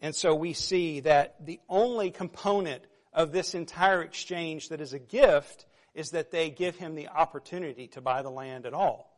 And 0.00 0.14
so 0.14 0.34
we 0.34 0.52
see 0.52 1.00
that 1.00 1.44
the 1.44 1.60
only 1.68 2.10
component 2.10 2.82
of 3.12 3.32
this 3.32 3.54
entire 3.54 4.02
exchange 4.02 4.68
that 4.70 4.80
is 4.80 4.92
a 4.92 4.98
gift 4.98 5.66
is 5.94 6.10
that 6.10 6.30
they 6.30 6.50
give 6.50 6.76
him 6.76 6.94
the 6.94 7.08
opportunity 7.08 7.88
to 7.88 8.00
buy 8.00 8.22
the 8.22 8.30
land 8.30 8.66
at 8.66 8.74
all. 8.74 9.12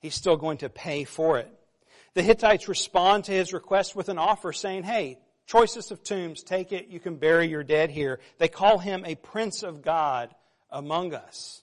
He's 0.00 0.14
still 0.14 0.36
going 0.36 0.58
to 0.58 0.68
pay 0.68 1.04
for 1.04 1.38
it. 1.38 1.50
The 2.16 2.22
Hittites 2.22 2.66
respond 2.66 3.24
to 3.24 3.32
his 3.32 3.52
request 3.52 3.94
with 3.94 4.08
an 4.08 4.16
offer 4.16 4.50
saying, 4.50 4.84
Hey, 4.84 5.18
choicest 5.46 5.90
of 5.90 6.02
tombs, 6.02 6.42
take 6.42 6.72
it, 6.72 6.88
you 6.88 6.98
can 6.98 7.16
bury 7.16 7.46
your 7.46 7.62
dead 7.62 7.90
here. 7.90 8.20
They 8.38 8.48
call 8.48 8.78
him 8.78 9.04
a 9.04 9.16
prince 9.16 9.62
of 9.62 9.82
God 9.82 10.34
among 10.70 11.12
us. 11.12 11.60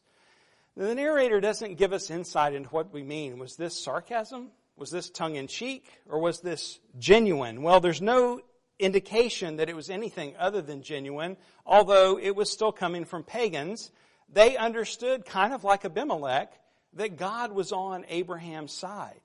The 0.78 0.94
narrator 0.94 1.42
doesn't 1.42 1.80
give 1.80 1.92
us 1.92 2.12
insight 2.12 2.54
into 2.54 2.70
what 2.70 2.94
we 2.94 3.02
mean. 3.02 3.39
Was 3.39 3.56
this 3.56 3.84
sarcasm? 3.84 4.52
Was 4.78 4.92
this 4.92 5.10
tongue 5.10 5.38
in 5.38 5.48
cheek? 5.48 5.88
Or 6.08 6.20
was 6.20 6.42
this 6.42 6.80
genuine? 7.00 7.63
Well, 7.63 7.80
there's 7.80 8.00
no 8.00 8.39
indication 8.78 9.56
that 9.56 9.70
it 9.70 9.76
was 9.76 9.89
anything 9.89 10.36
other 10.38 10.62
than 10.62 10.84
genuine, 10.84 11.36
although 11.66 12.20
it 12.20 12.36
was 12.36 12.52
still 12.52 12.72
coming 12.72 13.06
from 13.06 13.24
pagans. 13.24 13.89
They 14.32 14.56
understood, 14.56 15.26
kind 15.26 15.52
of 15.52 15.63
like 15.63 15.84
Abimelech, 15.84 16.54
that 16.94 17.18
God 17.18 17.54
was 17.54 17.72
on 17.72 18.06
Abraham's 18.08 18.72
side. 18.72 19.20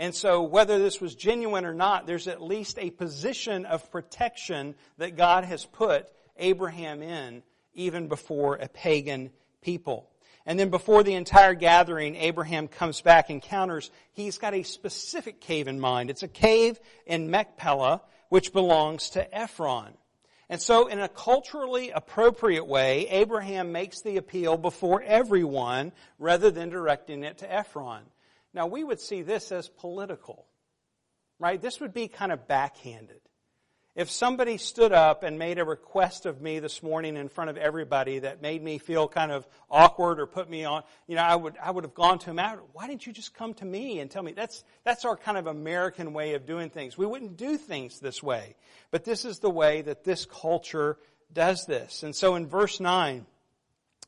And 0.00 0.14
so, 0.14 0.40
whether 0.44 0.78
this 0.78 0.98
was 0.98 1.14
genuine 1.14 1.66
or 1.66 1.74
not, 1.74 2.06
there's 2.06 2.26
at 2.26 2.40
least 2.40 2.78
a 2.78 2.88
position 2.88 3.66
of 3.66 3.92
protection 3.92 4.74
that 4.96 5.14
God 5.14 5.44
has 5.44 5.66
put 5.66 6.08
Abraham 6.38 7.02
in, 7.02 7.42
even 7.74 8.08
before 8.08 8.54
a 8.54 8.66
pagan 8.66 9.30
people. 9.60 10.08
And 10.46 10.58
then 10.58 10.70
before 10.70 11.02
the 11.02 11.12
entire 11.12 11.52
gathering, 11.52 12.16
Abraham 12.16 12.66
comes 12.66 13.02
back 13.02 13.28
and 13.28 13.42
counters. 13.42 13.90
He's 14.14 14.38
got 14.38 14.54
a 14.54 14.62
specific 14.62 15.38
cave 15.38 15.68
in 15.68 15.78
mind. 15.78 16.08
It's 16.08 16.22
a 16.22 16.28
cave 16.28 16.80
in 17.04 17.30
Machpelah, 17.30 18.00
which 18.30 18.54
belongs 18.54 19.10
to 19.10 19.34
Ephron. 19.38 19.92
And 20.48 20.62
so 20.62 20.86
in 20.86 20.98
a 20.98 21.10
culturally 21.10 21.90
appropriate 21.90 22.66
way, 22.66 23.06
Abraham 23.10 23.70
makes 23.70 24.00
the 24.00 24.16
appeal 24.16 24.56
before 24.56 25.02
everyone 25.02 25.92
rather 26.18 26.50
than 26.50 26.70
directing 26.70 27.22
it 27.22 27.36
to 27.38 27.52
Ephron. 27.52 28.04
Now, 28.52 28.66
we 28.66 28.82
would 28.82 29.00
see 29.00 29.22
this 29.22 29.52
as 29.52 29.68
political, 29.68 30.46
right? 31.38 31.60
This 31.60 31.80
would 31.80 31.94
be 31.94 32.08
kind 32.08 32.32
of 32.32 32.48
backhanded. 32.48 33.20
If 33.96 34.08
somebody 34.08 34.56
stood 34.56 34.92
up 34.92 35.24
and 35.24 35.36
made 35.36 35.58
a 35.58 35.64
request 35.64 36.24
of 36.24 36.40
me 36.40 36.60
this 36.60 36.80
morning 36.80 37.16
in 37.16 37.28
front 37.28 37.50
of 37.50 37.56
everybody 37.56 38.20
that 38.20 38.40
made 38.40 38.62
me 38.62 38.78
feel 38.78 39.08
kind 39.08 39.32
of 39.32 39.46
awkward 39.68 40.20
or 40.20 40.26
put 40.26 40.48
me 40.48 40.64
on, 40.64 40.84
you 41.08 41.16
know, 41.16 41.22
I 41.22 41.34
would, 41.34 41.56
I 41.60 41.72
would 41.72 41.82
have 41.82 41.94
gone 41.94 42.20
to 42.20 42.30
him 42.30 42.38
out. 42.38 42.60
Why 42.72 42.86
didn't 42.86 43.04
you 43.04 43.12
just 43.12 43.34
come 43.34 43.52
to 43.54 43.64
me 43.64 43.98
and 43.98 44.08
tell 44.08 44.22
me? 44.22 44.32
That's, 44.32 44.62
that's 44.84 45.04
our 45.04 45.16
kind 45.16 45.36
of 45.36 45.48
American 45.48 46.12
way 46.12 46.34
of 46.34 46.46
doing 46.46 46.70
things. 46.70 46.96
We 46.96 47.04
wouldn't 47.04 47.36
do 47.36 47.56
things 47.56 47.98
this 47.98 48.22
way. 48.22 48.54
But 48.92 49.04
this 49.04 49.24
is 49.24 49.40
the 49.40 49.50
way 49.50 49.82
that 49.82 50.04
this 50.04 50.24
culture 50.24 50.96
does 51.32 51.66
this. 51.66 52.04
And 52.04 52.14
so 52.14 52.36
in 52.36 52.46
verse 52.46 52.78
9, 52.78 53.26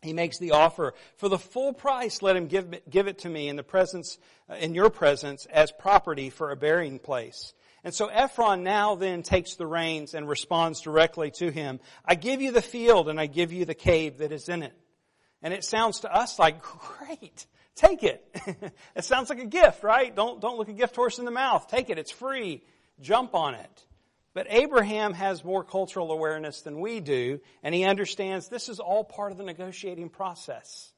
he 0.03 0.13
makes 0.13 0.39
the 0.39 0.51
offer 0.51 0.95
for 1.17 1.29
the 1.29 1.39
full 1.39 1.73
price. 1.73 2.23
Let 2.23 2.37
him 2.37 2.49
give, 2.49 2.75
give 2.91 3.07
it 3.07 3.21
to 3.21 3.29
me 3.29 3.49
in 3.49 3.57
the 3.57 3.63
presence 3.63 4.19
uh, 4.51 4.55
in 4.55 4.75
your 4.75 4.91
presence 4.91 5.47
as 5.47 5.71
property 5.71 6.29
for 6.29 6.51
a 6.51 6.57
burying 6.57 6.99
place. 6.99 7.55
And 7.85 7.95
so 7.95 8.09
ephron 8.09 8.63
now 8.63 8.97
then 8.97 9.23
takes 9.23 9.55
the 9.55 9.67
reins 9.67 10.15
and 10.15 10.29
responds 10.29 10.81
directly 10.81 11.31
to 11.33 11.51
him. 11.51 11.81
I 12.05 12.17
give 12.17 12.43
you 12.43 12.53
the 12.53 12.63
field 12.63 13.09
and 13.09 13.19
i 13.19 13.27
give 13.27 13.53
you 13.53 13.65
the 13.65 13.75
cave 13.75 14.19
that 14.19 14.33
is 14.33 14.49
in 14.49 14.63
it. 14.63 14.75
And 15.41 15.55
it 15.55 15.65
sounds 15.65 16.01
to 16.01 16.13
us 16.13 16.39
like 16.39 16.63
great 16.99 17.47
take 17.75 18.03
it. 18.03 18.25
It 18.95 19.05
sounds 19.05 19.31
like 19.31 19.41
a 19.41 19.47
gift 19.47 19.83
right? 19.83 20.15
Don't 20.15 20.41
don't 20.41 20.59
look 20.59 20.69
a 20.69 20.73
gift 20.75 20.97
horse 20.97 21.19
in 21.19 21.25
the 21.25 21.31
mouth. 21.31 21.69
Take 21.69 21.91
it. 21.91 21.99
It's 21.99 22.13
free. 22.13 22.63
Jump 23.01 23.35
on 23.35 23.55
it 23.55 23.87
but 24.35 24.47
Abraham 24.49 25.13
has 25.15 25.45
more 25.45 25.63
cultural 25.63 26.11
awareness 26.11 26.63
than 26.63 26.81
we 26.81 27.01
do, 27.01 27.41
and 27.63 27.75
he 27.75 27.85
understands 27.85 28.49
this 28.49 28.69
is 28.69 28.81
all 28.81 29.05
part 29.05 29.33
of 29.33 29.39
the 29.39 29.45
negotiating 29.45 30.09
process. 30.09 30.93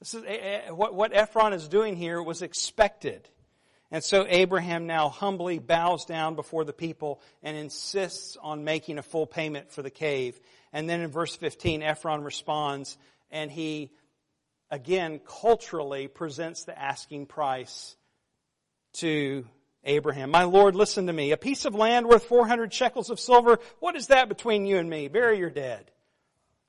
This 0.00 0.14
is 0.14 0.24
eh, 0.24 0.36
eh, 0.66 0.70
what, 0.70 0.94
what 0.94 1.14
Ephron 1.14 1.52
is 1.52 1.68
doing 1.68 1.96
here 1.96 2.22
was 2.22 2.42
expected. 2.42 3.28
And 3.90 4.04
so 4.04 4.24
Abraham 4.28 4.86
now 4.86 5.08
humbly 5.08 5.58
bows 5.58 6.04
down 6.04 6.36
before 6.36 6.64
the 6.64 6.72
people 6.72 7.20
and 7.42 7.56
insists 7.56 8.36
on 8.40 8.62
making 8.64 8.98
a 8.98 9.02
full 9.02 9.26
payment 9.26 9.72
for 9.72 9.82
the 9.82 9.90
cave. 9.90 10.38
And 10.72 10.88
then 10.88 11.00
in 11.00 11.10
verse 11.10 11.34
15, 11.34 11.82
Ephron 11.82 12.22
responds 12.22 12.96
and 13.30 13.50
he 13.50 13.90
again 14.70 15.20
culturally 15.26 16.06
presents 16.08 16.64
the 16.64 16.78
asking 16.78 17.26
price 17.26 17.96
to 18.94 19.44
Abraham, 19.84 20.30
my 20.30 20.44
Lord, 20.44 20.74
listen 20.74 21.06
to 21.06 21.12
me. 21.12 21.32
A 21.32 21.36
piece 21.36 21.64
of 21.64 21.74
land 21.74 22.06
worth 22.06 22.24
400 22.24 22.72
shekels 22.72 23.10
of 23.10 23.18
silver, 23.18 23.58
what 23.78 23.96
is 23.96 24.08
that 24.08 24.28
between 24.28 24.66
you 24.66 24.78
and 24.78 24.90
me? 24.90 25.08
Bury 25.08 25.38
your 25.38 25.50
dead. 25.50 25.90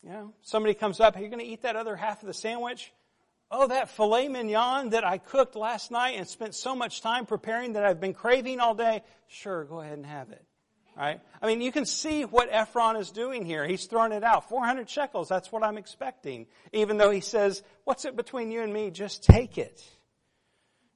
You 0.04 0.10
know, 0.10 0.34
somebody 0.42 0.74
comes 0.74 1.00
up, 1.00 1.16
are 1.16 1.22
you 1.22 1.28
going 1.28 1.40
to 1.40 1.46
eat 1.46 1.64
that 1.64 1.76
other 1.76 1.96
half 1.96 2.24
of 2.24 2.28
the 2.28 2.34
sandwich? 2.34 2.92
Oh, 3.52 3.68
that 3.68 3.90
filet 3.90 4.30
mignon 4.30 4.92
that 4.92 5.04
I 5.04 5.18
cooked 5.18 5.58
last 5.58 5.92
night 5.92 6.16
and 6.18 6.28
spent 6.28 6.56
so 6.56 6.74
much 6.74 7.02
time 7.02 7.26
preparing 7.26 7.74
that 7.74 7.84
I've 7.84 8.00
been 8.00 8.14
craving 8.14 8.62
all 8.62 8.74
day. 8.74 9.04
Sure, 9.28 9.66
go 9.66 9.82
ahead 9.82 9.98
and 9.98 10.06
have 10.06 10.32
it. 10.32 10.44
Right? 10.98 11.20
I 11.42 11.48
mean, 11.48 11.62
you 11.62 11.72
can 11.72 11.86
see 11.86 12.24
what 12.24 12.50
Ephron 12.52 12.96
is 12.96 13.12
doing 13.12 13.46
here. 13.46 13.66
He's 13.66 13.86
throwing 13.86 14.12
it 14.12 14.24
out. 14.24 14.50
400 14.50 14.90
shekels, 14.90 15.28
that's 15.28 15.52
what 15.52 15.64
I'm 15.64 15.78
expecting. 15.78 16.48
Even 16.72 16.98
though 16.98 17.12
he 17.12 17.22
says, 17.22 17.62
what's 17.84 18.06
it 18.06 18.16
between 18.16 18.52
you 18.52 18.62
and 18.62 18.74
me? 18.74 18.90
Just 18.90 19.24
take 19.24 19.58
it. 19.58 19.84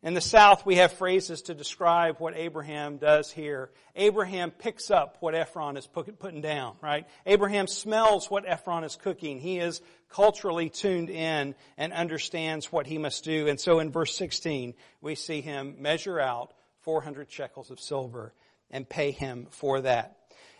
In 0.06 0.14
the 0.14 0.22
South, 0.22 0.68
we 0.68 0.76
have 0.76 0.94
phrases 0.94 1.42
to 1.44 1.56
describe 1.56 2.18
what 2.20 2.38
Abraham 2.38 2.98
does 2.98 3.32
here. 3.32 3.72
Abraham 3.96 4.52
picks 4.52 4.92
up 4.92 5.18
what 5.20 5.34
Ephron 5.34 5.78
is 5.78 5.88
putting 5.88 6.42
down, 6.42 6.76
right? 6.80 7.08
Abraham 7.26 7.66
smells 7.66 8.30
what 8.30 8.48
Ephron 8.48 8.84
is 8.84 8.96
cooking. 8.96 9.40
He 9.40 9.58
is 9.58 9.82
culturally 10.10 10.70
tuned 10.70 11.10
in 11.10 11.56
and 11.76 11.92
understands 11.92 12.72
what 12.72 12.86
he 12.86 13.00
must 13.00 13.24
do. 13.24 13.48
And 13.48 13.60
so 13.60 13.80
in 13.80 13.92
verse 13.92 14.16
16, 14.16 14.76
we 15.02 15.16
see 15.16 15.42
him 15.42 15.78
measure 15.80 16.20
out 16.20 16.54
400 16.82 17.32
shekels 17.32 17.72
of 17.72 17.80
silver 17.80 18.32
and 18.70 18.88
pay 18.88 19.10
him 19.10 19.48
for 19.50 19.82
that. 19.82 20.18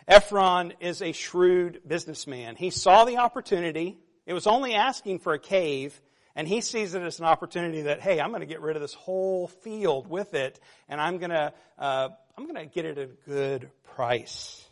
Ephron 0.08 0.72
is 0.80 1.02
a 1.02 1.12
shrewd 1.12 1.82
businessman. 1.86 2.56
He 2.56 2.70
saw 2.70 3.04
the 3.04 3.18
opportunity. 3.18 3.96
It 4.26 4.32
was 4.32 4.48
only 4.48 4.74
asking 4.74 5.20
for 5.20 5.34
a 5.34 5.38
cave 5.38 6.00
and 6.36 6.46
he 6.46 6.60
sees 6.60 6.94
it 6.94 7.02
as 7.02 7.18
an 7.18 7.24
opportunity 7.24 7.82
that, 7.82 8.00
hey, 8.00 8.20
I'm 8.20 8.28
going 8.28 8.40
to 8.40 8.46
get 8.46 8.60
rid 8.60 8.76
of 8.76 8.82
this 8.82 8.94
whole 8.94 9.48
field 9.48 10.06
with 10.06 10.34
it, 10.34 10.60
and 10.86 11.00
I'm 11.00 11.16
going 11.16 11.30
to, 11.30 11.52
uh, 11.78 12.10
I'm 12.36 12.44
going 12.44 12.56
to 12.56 12.66
get 12.66 12.84
it 12.84 12.98
at 12.98 13.08
a 13.08 13.28
good 13.28 13.70
price. 13.94 14.62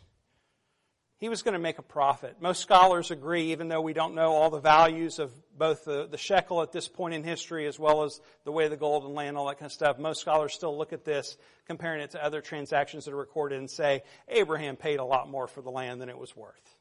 He 1.17 1.27
was 1.27 1.41
going 1.41 1.53
to 1.53 1.59
make 1.59 1.79
a 1.79 1.81
profit. 1.81 2.35
Most 2.39 2.61
scholars 2.61 3.09
agree, 3.09 3.51
even 3.51 3.67
though 3.67 3.81
we 3.81 3.93
don't 3.93 4.13
know 4.13 4.33
all 4.33 4.51
the 4.51 4.59
values 4.59 5.17
of 5.17 5.31
both 5.57 5.85
the, 5.85 6.07
the 6.07 6.19
shekel 6.19 6.61
at 6.61 6.71
this 6.71 6.87
point 6.87 7.15
in 7.15 7.23
history 7.23 7.65
as 7.65 7.79
well 7.79 8.03
as 8.03 8.21
the 8.43 8.51
way 8.51 8.67
the 8.67 8.77
gold 8.77 9.03
and 9.03 9.15
land, 9.15 9.35
all 9.35 9.47
that 9.47 9.57
kind 9.57 9.65
of 9.65 9.73
stuff. 9.73 9.97
Most 9.97 10.21
scholars 10.21 10.53
still 10.53 10.77
look 10.77 10.93
at 10.93 11.03
this, 11.03 11.35
comparing 11.65 12.01
it 12.01 12.11
to 12.11 12.23
other 12.23 12.41
transactions 12.41 13.05
that 13.05 13.13
are 13.13 13.17
recorded 13.17 13.57
and 13.57 13.71
say, 13.71 14.03
Abraham 14.27 14.75
paid 14.75 14.99
a 14.99 15.05
lot 15.05 15.27
more 15.29 15.47
for 15.47 15.63
the 15.63 15.71
land 15.71 15.99
than 15.99 16.09
it 16.09 16.17
was 16.17 16.35
worth. 16.35 16.75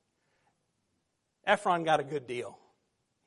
Ephron 1.47 1.85
got 1.85 2.01
a 2.01 2.05
good 2.05 2.27
deal. 2.27 2.59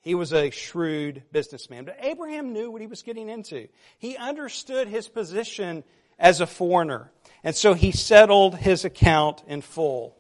He 0.08 0.16
was 0.16 0.32
a 0.32 0.52
shrewd 0.52 1.24
businessman. 1.34 1.84
But 1.84 1.98
Abraham 2.00 2.54
knew 2.54 2.72
what 2.72 2.80
he 2.80 2.88
was 2.88 3.04
getting 3.04 3.28
into. 3.28 3.68
He 3.98 4.16
understood 4.16 4.88
his 4.88 5.10
position 5.10 5.84
as 6.18 6.40
a 6.40 6.48
foreigner. 6.48 7.12
And 7.44 7.54
so 7.54 7.74
he 7.74 7.92
settled 7.92 8.56
his 8.56 8.86
account 8.86 9.44
in 9.48 9.60
full. 9.60 10.18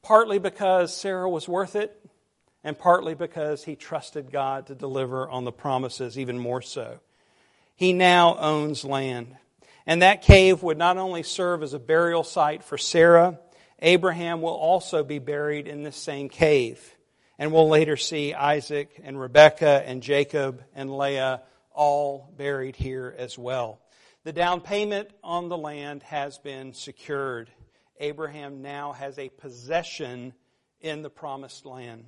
Partly 0.00 0.38
because 0.38 0.96
Sarah 0.96 1.28
was 1.28 1.46
worth 1.46 1.76
it, 1.76 1.94
and 2.64 2.78
partly 2.78 3.14
because 3.14 3.62
he 3.62 3.76
trusted 3.76 4.32
God 4.32 4.68
to 4.68 4.74
deliver 4.74 5.28
on 5.28 5.44
the 5.44 5.52
promises 5.52 6.18
even 6.18 6.38
more 6.38 6.62
so. 6.62 6.98
He 7.76 7.92
now 7.92 8.34
owns 8.38 8.82
land. 8.82 9.36
And 9.86 10.00
that 10.00 10.22
cave 10.22 10.62
would 10.62 10.78
not 10.78 10.96
only 10.96 11.22
serve 11.22 11.62
as 11.62 11.74
a 11.74 11.78
burial 11.78 12.24
site 12.24 12.64
for 12.64 12.78
Sarah, 12.78 13.38
Abraham 13.80 14.40
will 14.40 14.56
also 14.56 15.04
be 15.04 15.18
buried 15.18 15.68
in 15.68 15.82
this 15.82 15.96
same 15.96 16.30
cave. 16.30 16.94
And 17.38 17.52
we'll 17.52 17.68
later 17.68 17.96
see 17.96 18.34
Isaac 18.34 19.00
and 19.02 19.18
Rebekah 19.18 19.84
and 19.86 20.02
Jacob 20.02 20.62
and 20.74 20.96
Leah 20.96 21.42
all 21.72 22.32
buried 22.36 22.74
here 22.74 23.14
as 23.16 23.38
well. 23.38 23.80
The 24.24 24.32
down 24.32 24.60
payment 24.60 25.10
on 25.22 25.48
the 25.48 25.56
land 25.56 26.02
has 26.02 26.38
been 26.38 26.72
secured. 26.72 27.50
Abraham 28.00 28.62
now 28.62 28.92
has 28.92 29.18
a 29.18 29.28
possession 29.28 30.34
in 30.80 31.02
the 31.02 31.10
promised 31.10 31.64
land. 31.64 32.06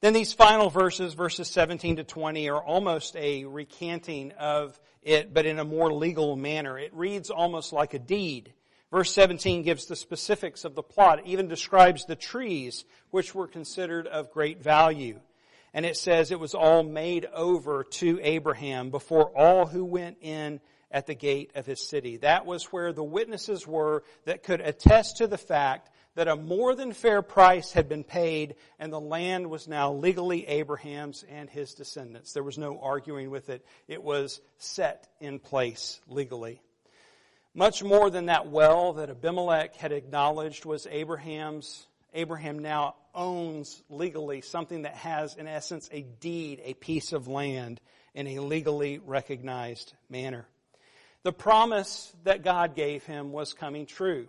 Then 0.00 0.12
these 0.14 0.32
final 0.32 0.70
verses, 0.70 1.12
verses 1.14 1.48
17 1.48 1.96
to 1.96 2.04
20, 2.04 2.48
are 2.48 2.62
almost 2.62 3.16
a 3.16 3.44
recanting 3.44 4.32
of 4.32 4.80
it, 5.02 5.34
but 5.34 5.44
in 5.44 5.58
a 5.58 5.64
more 5.64 5.92
legal 5.92 6.36
manner. 6.36 6.78
It 6.78 6.94
reads 6.94 7.30
almost 7.30 7.72
like 7.72 7.92
a 7.92 7.98
deed. 7.98 8.54
Verse 8.90 9.12
17 9.12 9.62
gives 9.62 9.86
the 9.86 9.94
specifics 9.94 10.64
of 10.64 10.74
the 10.74 10.82
plot. 10.82 11.20
It 11.20 11.26
even 11.26 11.46
describes 11.46 12.04
the 12.04 12.16
trees 12.16 12.84
which 13.10 13.34
were 13.34 13.46
considered 13.46 14.06
of 14.06 14.32
great 14.32 14.62
value. 14.62 15.20
And 15.72 15.86
it 15.86 15.96
says 15.96 16.30
it 16.30 16.40
was 16.40 16.54
all 16.54 16.82
made 16.82 17.26
over 17.26 17.84
to 17.84 18.18
Abraham 18.20 18.90
before 18.90 19.26
all 19.36 19.66
who 19.66 19.84
went 19.84 20.18
in 20.20 20.60
at 20.90 21.06
the 21.06 21.14
gate 21.14 21.52
of 21.54 21.66
his 21.66 21.88
city. 21.88 22.16
That 22.16 22.46
was 22.46 22.64
where 22.64 22.92
the 22.92 23.04
witnesses 23.04 23.64
were 23.64 24.02
that 24.24 24.42
could 24.42 24.60
attest 24.60 25.18
to 25.18 25.28
the 25.28 25.38
fact 25.38 25.88
that 26.16 26.26
a 26.26 26.34
more 26.34 26.74
than 26.74 26.92
fair 26.92 27.22
price 27.22 27.70
had 27.70 27.88
been 27.88 28.02
paid 28.02 28.56
and 28.80 28.92
the 28.92 29.00
land 29.00 29.48
was 29.48 29.68
now 29.68 29.92
legally 29.92 30.46
Abraham's 30.48 31.24
and 31.30 31.48
his 31.48 31.74
descendants. 31.74 32.32
There 32.32 32.42
was 32.42 32.58
no 32.58 32.80
arguing 32.80 33.30
with 33.30 33.50
it. 33.50 33.64
It 33.86 34.02
was 34.02 34.40
set 34.58 35.06
in 35.20 35.38
place 35.38 36.00
legally. 36.08 36.60
Much 37.54 37.82
more 37.82 38.10
than 38.10 38.26
that 38.26 38.48
well 38.48 38.92
that 38.92 39.10
Abimelech 39.10 39.74
had 39.74 39.90
acknowledged 39.90 40.64
was 40.64 40.86
Abraham's, 40.88 41.86
Abraham 42.14 42.60
now 42.60 42.94
owns 43.12 43.82
legally 43.88 44.40
something 44.40 44.82
that 44.82 44.94
has, 44.94 45.34
in 45.34 45.48
essence, 45.48 45.88
a 45.92 46.02
deed, 46.02 46.60
a 46.64 46.74
piece 46.74 47.12
of 47.12 47.26
land 47.26 47.80
in 48.14 48.28
a 48.28 48.38
legally 48.38 48.98
recognized 48.98 49.92
manner. 50.08 50.46
The 51.24 51.32
promise 51.32 52.12
that 52.22 52.44
God 52.44 52.76
gave 52.76 53.04
him 53.04 53.32
was 53.32 53.52
coming 53.52 53.84
true. 53.84 54.28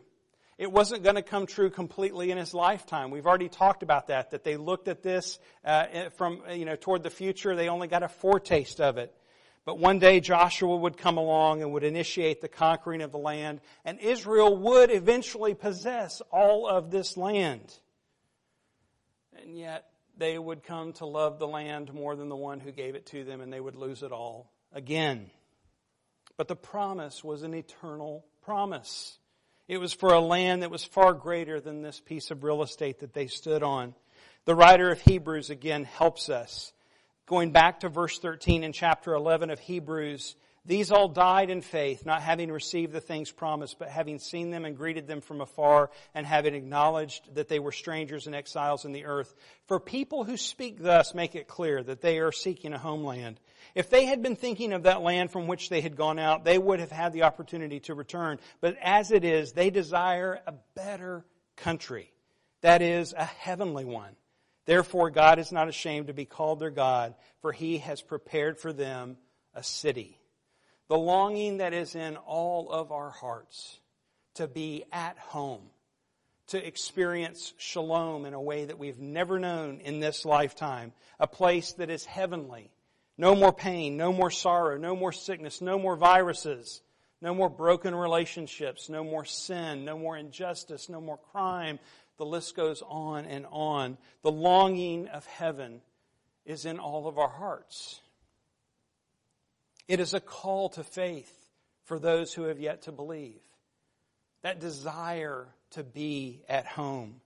It 0.57 0.71
wasn't 0.71 1.03
going 1.03 1.15
to 1.15 1.21
come 1.21 1.45
true 1.45 1.69
completely 1.69 2.31
in 2.31 2.37
his 2.37 2.53
lifetime. 2.53 3.11
We've 3.11 3.25
already 3.25 3.49
talked 3.49 3.83
about 3.83 4.07
that, 4.07 4.31
that 4.31 4.43
they 4.43 4.57
looked 4.57 4.87
at 4.87 5.01
this 5.03 5.39
uh, 5.63 6.09
from, 6.17 6.41
you 6.51 6.65
know, 6.65 6.75
toward 6.75 7.03
the 7.03 7.09
future. 7.09 7.55
They 7.55 7.69
only 7.69 7.87
got 7.87 8.03
a 8.03 8.09
foretaste 8.09 8.81
of 8.81 8.97
it. 8.97 9.15
But 9.65 9.77
one 9.77 9.99
day 9.99 10.19
Joshua 10.19 10.75
would 10.75 10.97
come 10.97 11.17
along 11.17 11.61
and 11.61 11.71
would 11.71 11.83
initiate 11.83 12.41
the 12.41 12.47
conquering 12.47 13.01
of 13.01 13.11
the 13.11 13.19
land, 13.19 13.61
and 13.85 13.99
Israel 13.99 14.57
would 14.57 14.89
eventually 14.89 15.53
possess 15.53 16.21
all 16.31 16.67
of 16.67 16.89
this 16.89 17.15
land. 17.15 17.71
And 19.39 19.57
yet 19.57 19.85
they 20.17 20.37
would 20.37 20.63
come 20.63 20.93
to 20.93 21.05
love 21.05 21.37
the 21.37 21.47
land 21.47 21.93
more 21.93 22.15
than 22.15 22.29
the 22.29 22.35
one 22.35 22.59
who 22.59 22.71
gave 22.71 22.95
it 22.95 23.05
to 23.07 23.23
them, 23.23 23.41
and 23.41 23.53
they 23.53 23.59
would 23.59 23.75
lose 23.75 24.01
it 24.01 24.11
all 24.11 24.51
again. 24.73 25.29
But 26.37 26.47
the 26.47 26.55
promise 26.55 27.23
was 27.23 27.43
an 27.43 27.53
eternal 27.53 28.25
promise. 28.41 29.19
It 29.67 29.77
was 29.77 29.93
for 29.93 30.13
a 30.13 30.19
land 30.19 30.63
that 30.63 30.71
was 30.71 30.83
far 30.83 31.13
greater 31.13 31.61
than 31.61 31.81
this 31.81 31.99
piece 31.99 32.31
of 32.31 32.43
real 32.43 32.63
estate 32.63 32.99
that 32.99 33.13
they 33.13 33.27
stood 33.27 33.61
on. 33.61 33.93
The 34.45 34.55
writer 34.55 34.89
of 34.89 34.99
Hebrews 35.01 35.51
again 35.51 35.83
helps 35.83 36.29
us 36.29 36.73
Going 37.31 37.51
back 37.51 37.79
to 37.79 37.87
verse 37.87 38.19
13 38.19 38.65
in 38.65 38.73
chapter 38.73 39.13
11 39.13 39.51
of 39.51 39.59
Hebrews, 39.61 40.35
these 40.65 40.91
all 40.91 41.07
died 41.07 41.49
in 41.49 41.61
faith, 41.61 42.05
not 42.05 42.21
having 42.21 42.51
received 42.51 42.91
the 42.91 42.99
things 42.99 43.31
promised, 43.31 43.79
but 43.79 43.87
having 43.87 44.19
seen 44.19 44.49
them 44.49 44.65
and 44.65 44.75
greeted 44.75 45.07
them 45.07 45.21
from 45.21 45.39
afar, 45.39 45.91
and 46.13 46.27
having 46.27 46.55
acknowledged 46.55 47.35
that 47.35 47.47
they 47.47 47.59
were 47.59 47.71
strangers 47.71 48.27
and 48.27 48.35
exiles 48.35 48.83
in 48.83 48.91
the 48.91 49.05
earth. 49.05 49.33
For 49.67 49.79
people 49.79 50.25
who 50.25 50.35
speak 50.35 50.83
thus 50.83 51.13
make 51.15 51.33
it 51.33 51.47
clear 51.47 51.81
that 51.81 52.01
they 52.01 52.19
are 52.19 52.33
seeking 52.33 52.73
a 52.73 52.77
homeland. 52.77 53.39
If 53.75 53.89
they 53.89 54.07
had 54.07 54.21
been 54.21 54.35
thinking 54.35 54.73
of 54.73 54.83
that 54.83 55.01
land 55.01 55.31
from 55.31 55.47
which 55.47 55.69
they 55.69 55.79
had 55.79 55.95
gone 55.95 56.19
out, 56.19 56.43
they 56.43 56.57
would 56.57 56.81
have 56.81 56.91
had 56.91 57.13
the 57.13 57.23
opportunity 57.23 57.79
to 57.81 57.95
return. 57.95 58.39
But 58.59 58.75
as 58.83 59.09
it 59.09 59.23
is, 59.23 59.53
they 59.53 59.69
desire 59.69 60.41
a 60.45 60.53
better 60.75 61.23
country. 61.55 62.11
That 62.59 62.81
is, 62.81 63.13
a 63.13 63.23
heavenly 63.23 63.85
one. 63.85 64.17
Therefore, 64.65 65.09
God 65.09 65.39
is 65.39 65.51
not 65.51 65.67
ashamed 65.67 66.07
to 66.07 66.13
be 66.13 66.25
called 66.25 66.59
their 66.59 66.69
God, 66.69 67.15
for 67.41 67.51
he 67.51 67.79
has 67.79 68.01
prepared 68.01 68.59
for 68.59 68.71
them 68.71 69.17
a 69.53 69.63
city. 69.63 70.19
The 70.87 70.97
longing 70.97 71.57
that 71.57 71.73
is 71.73 71.95
in 71.95 72.17
all 72.17 72.69
of 72.69 72.91
our 72.91 73.09
hearts 73.09 73.79
to 74.35 74.47
be 74.47 74.83
at 74.91 75.17
home, 75.17 75.63
to 76.47 76.65
experience 76.65 77.53
shalom 77.57 78.25
in 78.25 78.33
a 78.33 78.41
way 78.41 78.65
that 78.65 78.77
we've 78.77 78.99
never 78.99 79.39
known 79.39 79.79
in 79.81 79.99
this 79.99 80.25
lifetime, 80.25 80.93
a 81.19 81.27
place 81.27 81.73
that 81.73 81.89
is 81.89 82.05
heavenly. 82.05 82.71
No 83.17 83.35
more 83.35 83.53
pain, 83.53 83.97
no 83.97 84.13
more 84.13 84.31
sorrow, 84.31 84.77
no 84.77 84.95
more 84.95 85.11
sickness, 85.11 85.61
no 85.61 85.77
more 85.77 85.95
viruses, 85.95 86.81
no 87.21 87.33
more 87.33 87.49
broken 87.49 87.93
relationships, 87.93 88.89
no 88.89 89.03
more 89.03 89.25
sin, 89.25 89.85
no 89.85 89.97
more 89.97 90.17
injustice, 90.17 90.89
no 90.89 90.99
more 90.99 91.19
crime, 91.31 91.79
the 92.21 92.25
list 92.27 92.55
goes 92.55 92.83
on 92.87 93.25
and 93.25 93.47
on. 93.49 93.97
The 94.21 94.31
longing 94.31 95.07
of 95.07 95.25
heaven 95.25 95.81
is 96.45 96.67
in 96.67 96.77
all 96.77 97.07
of 97.07 97.17
our 97.17 97.27
hearts. 97.27 97.99
It 99.87 99.99
is 99.99 100.13
a 100.13 100.19
call 100.19 100.69
to 100.69 100.83
faith 100.83 101.33
for 101.85 101.97
those 101.97 102.31
who 102.31 102.43
have 102.43 102.59
yet 102.59 102.83
to 102.83 102.91
believe. 102.91 103.41
That 104.43 104.59
desire 104.59 105.47
to 105.71 105.83
be 105.83 106.43
at 106.47 106.67
home. 106.67 107.21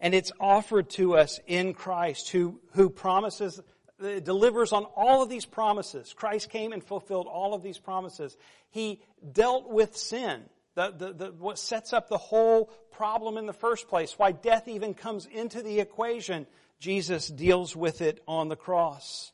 And 0.00 0.14
it's 0.14 0.32
offered 0.40 0.88
to 0.92 1.18
us 1.18 1.38
in 1.46 1.74
Christ 1.74 2.30
who, 2.30 2.58
who 2.72 2.88
promises, 2.88 3.60
uh, 4.02 4.20
delivers 4.20 4.72
on 4.72 4.84
all 4.96 5.22
of 5.22 5.28
these 5.28 5.44
promises. 5.44 6.14
Christ 6.14 6.48
came 6.48 6.72
and 6.72 6.82
fulfilled 6.82 7.26
all 7.26 7.52
of 7.52 7.62
these 7.62 7.76
promises. 7.76 8.34
He 8.70 9.02
dealt 9.30 9.68
with 9.68 9.94
sin 9.94 10.44
the, 10.74 10.90
the, 10.90 11.12
the, 11.12 11.32
what 11.32 11.58
sets 11.58 11.92
up 11.92 12.08
the 12.08 12.18
whole 12.18 12.66
problem 12.92 13.36
in 13.36 13.46
the 13.46 13.52
first 13.52 13.88
place, 13.88 14.18
why 14.18 14.32
death 14.32 14.68
even 14.68 14.94
comes 14.94 15.26
into 15.26 15.62
the 15.62 15.80
equation. 15.80 16.46
Jesus 16.78 17.28
deals 17.28 17.76
with 17.76 18.00
it 18.00 18.22
on 18.26 18.48
the 18.48 18.56
cross. 18.56 19.32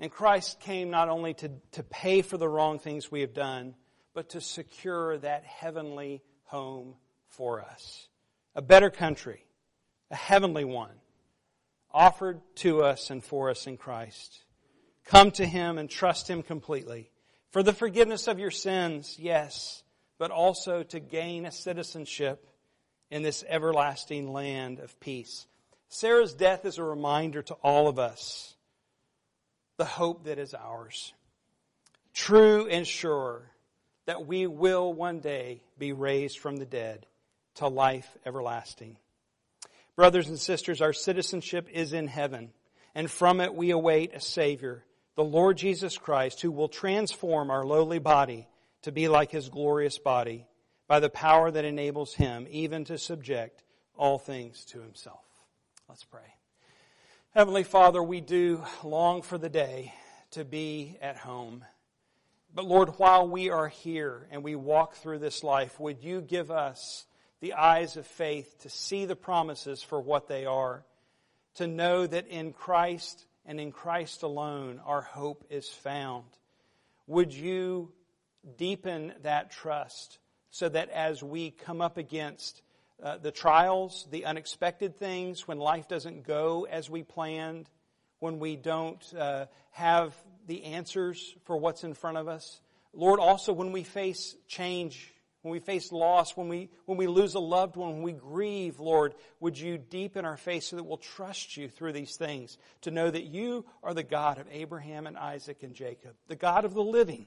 And 0.00 0.10
Christ 0.10 0.60
came 0.60 0.90
not 0.90 1.08
only 1.08 1.34
to, 1.34 1.50
to 1.72 1.82
pay 1.82 2.22
for 2.22 2.36
the 2.36 2.48
wrong 2.48 2.78
things 2.78 3.10
we 3.10 3.20
have 3.20 3.34
done, 3.34 3.74
but 4.14 4.30
to 4.30 4.40
secure 4.40 5.18
that 5.18 5.44
heavenly 5.44 6.22
home 6.44 6.94
for 7.28 7.60
us. 7.60 8.08
A 8.54 8.62
better 8.62 8.90
country, 8.90 9.44
a 10.10 10.16
heavenly 10.16 10.64
one, 10.64 10.94
offered 11.92 12.40
to 12.56 12.82
us 12.82 13.10
and 13.10 13.22
for 13.22 13.50
us 13.50 13.66
in 13.66 13.76
Christ. 13.76 14.42
Come 15.04 15.30
to 15.32 15.46
Him 15.46 15.78
and 15.78 15.88
trust 15.88 16.28
Him 16.28 16.42
completely. 16.42 17.10
For 17.50 17.62
the 17.62 17.72
forgiveness 17.72 18.28
of 18.28 18.38
your 18.38 18.50
sins, 18.50 19.16
yes, 19.18 19.82
but 20.18 20.30
also 20.30 20.82
to 20.82 21.00
gain 21.00 21.46
a 21.46 21.52
citizenship 21.52 22.46
in 23.10 23.22
this 23.22 23.44
everlasting 23.48 24.32
land 24.32 24.80
of 24.80 24.98
peace. 25.00 25.46
Sarah's 25.88 26.34
death 26.34 26.64
is 26.64 26.78
a 26.78 26.84
reminder 26.84 27.42
to 27.42 27.54
all 27.54 27.88
of 27.88 27.98
us 27.98 28.54
the 29.78 29.84
hope 29.84 30.24
that 30.24 30.38
is 30.38 30.54
ours. 30.54 31.14
True 32.12 32.66
and 32.66 32.86
sure 32.86 33.50
that 34.06 34.26
we 34.26 34.46
will 34.46 34.92
one 34.92 35.20
day 35.20 35.62
be 35.78 35.92
raised 35.92 36.38
from 36.38 36.56
the 36.56 36.66
dead 36.66 37.06
to 37.56 37.68
life 37.68 38.08
everlasting. 38.26 38.96
Brothers 39.96 40.28
and 40.28 40.38
sisters, 40.38 40.80
our 40.80 40.92
citizenship 40.92 41.68
is 41.72 41.92
in 41.92 42.08
heaven, 42.08 42.50
and 42.94 43.10
from 43.10 43.40
it 43.40 43.54
we 43.54 43.70
await 43.70 44.14
a 44.14 44.20
Savior, 44.20 44.84
the 45.14 45.24
Lord 45.24 45.56
Jesus 45.56 45.96
Christ, 45.96 46.40
who 46.40 46.50
will 46.50 46.68
transform 46.68 47.50
our 47.50 47.64
lowly 47.64 47.98
body 47.98 48.48
to 48.82 48.92
be 48.92 49.08
like 49.08 49.30
His 49.30 49.48
glorious 49.48 49.98
body 49.98 50.46
by 50.86 51.00
the 51.00 51.10
power 51.10 51.50
that 51.50 51.64
enables 51.64 52.14
Him 52.14 52.46
even 52.50 52.84
to 52.84 52.98
subject 52.98 53.62
all 53.96 54.18
things 54.18 54.64
to 54.66 54.80
Himself. 54.80 55.24
Let's 55.88 56.04
pray. 56.04 56.34
Heavenly 57.34 57.64
Father, 57.64 58.02
we 58.02 58.20
do 58.20 58.64
long 58.82 59.22
for 59.22 59.38
the 59.38 59.48
day 59.48 59.92
to 60.32 60.44
be 60.44 60.96
at 61.00 61.16
home. 61.16 61.64
But 62.54 62.64
Lord, 62.64 62.98
while 62.98 63.28
we 63.28 63.50
are 63.50 63.68
here 63.68 64.26
and 64.30 64.42
we 64.42 64.54
walk 64.54 64.94
through 64.94 65.18
this 65.18 65.42
life, 65.42 65.78
would 65.78 66.02
you 66.02 66.20
give 66.20 66.50
us 66.50 67.06
the 67.40 67.54
eyes 67.54 67.96
of 67.96 68.06
faith 68.06 68.62
to 68.62 68.70
see 68.70 69.04
the 69.04 69.16
promises 69.16 69.82
for 69.82 70.00
what 70.00 70.28
they 70.28 70.46
are, 70.46 70.84
to 71.54 71.66
know 71.66 72.06
that 72.06 72.26
in 72.28 72.52
Christ 72.52 73.26
and 73.44 73.60
in 73.60 73.72
Christ 73.72 74.22
alone 74.22 74.80
our 74.84 75.02
hope 75.02 75.44
is 75.50 75.68
found? 75.68 76.24
Would 77.06 77.32
you 77.32 77.92
deepen 78.56 79.12
that 79.22 79.50
trust 79.50 80.18
so 80.50 80.68
that 80.68 80.90
as 80.90 81.22
we 81.22 81.50
come 81.50 81.80
up 81.80 81.96
against 81.98 82.62
uh, 83.02 83.18
the 83.18 83.30
trials, 83.30 84.06
the 84.10 84.24
unexpected 84.24 84.98
things, 84.98 85.46
when 85.46 85.58
life 85.58 85.88
doesn't 85.88 86.26
go 86.26 86.66
as 86.68 86.90
we 86.90 87.02
planned, 87.02 87.68
when 88.18 88.38
we 88.38 88.56
don't 88.56 89.14
uh, 89.14 89.46
have 89.70 90.14
the 90.46 90.64
answers 90.64 91.34
for 91.44 91.56
what's 91.56 91.84
in 91.84 91.94
front 91.94 92.16
of 92.16 92.26
us. 92.26 92.60
Lord, 92.92 93.20
also 93.20 93.52
when 93.52 93.70
we 93.70 93.84
face 93.84 94.34
change, 94.48 95.14
when 95.42 95.52
we 95.52 95.60
face 95.60 95.92
loss, 95.92 96.36
when 96.36 96.48
we, 96.48 96.70
when 96.86 96.98
we 96.98 97.06
lose 97.06 97.34
a 97.34 97.40
loved 97.40 97.76
one, 97.76 97.92
when 97.92 98.02
we 98.02 98.12
grieve, 98.12 98.80
Lord, 98.80 99.14
would 99.38 99.58
you 99.58 99.78
deepen 99.78 100.24
our 100.24 100.36
faith 100.36 100.64
so 100.64 100.76
that 100.76 100.84
we'll 100.84 100.96
trust 100.96 101.56
you 101.56 101.68
through 101.68 101.92
these 101.92 102.16
things, 102.16 102.58
to 102.80 102.90
know 102.90 103.08
that 103.10 103.24
you 103.24 103.64
are 103.82 103.94
the 103.94 104.02
God 104.02 104.38
of 104.38 104.48
Abraham 104.50 105.06
and 105.06 105.16
Isaac 105.16 105.62
and 105.62 105.74
Jacob, 105.74 106.14
the 106.26 106.36
God 106.36 106.64
of 106.64 106.74
the 106.74 106.82
living, 106.82 107.26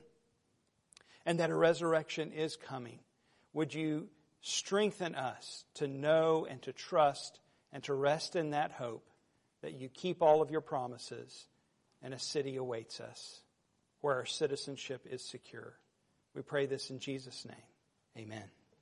and 1.26 1.40
that 1.40 1.50
a 1.50 1.56
resurrection 1.56 2.32
is 2.32 2.56
coming. 2.56 3.00
Would 3.54 3.74
you 3.74 4.08
strengthen 4.42 5.16
us 5.16 5.66
to 5.76 5.88
know 5.88 6.48
and 6.50 6.62
to 6.64 6.74
trust 6.74 7.40
and 7.72 7.84
to 7.84 7.94
rest 7.94 8.36
in 8.36 8.52
that 8.52 8.72
hope 8.72 9.08
that 9.62 9.74
you 9.74 9.90
keep 9.90 10.22
all 10.22 10.42
of 10.42 10.52
your 10.52 10.62
promises 10.62 11.46
and 12.02 12.14
a 12.14 12.20
city 12.20 12.56
awaits 12.56 13.00
us 13.00 13.42
where 14.02 14.16
our 14.16 14.26
citizenship 14.26 15.06
is 15.10 15.24
secure. 15.24 15.74
We 16.34 16.42
pray 16.42 16.66
this 16.66 16.90
in 16.90 17.00
Jesus' 17.00 17.46
name. 17.46 17.56
Amen. 18.18 18.61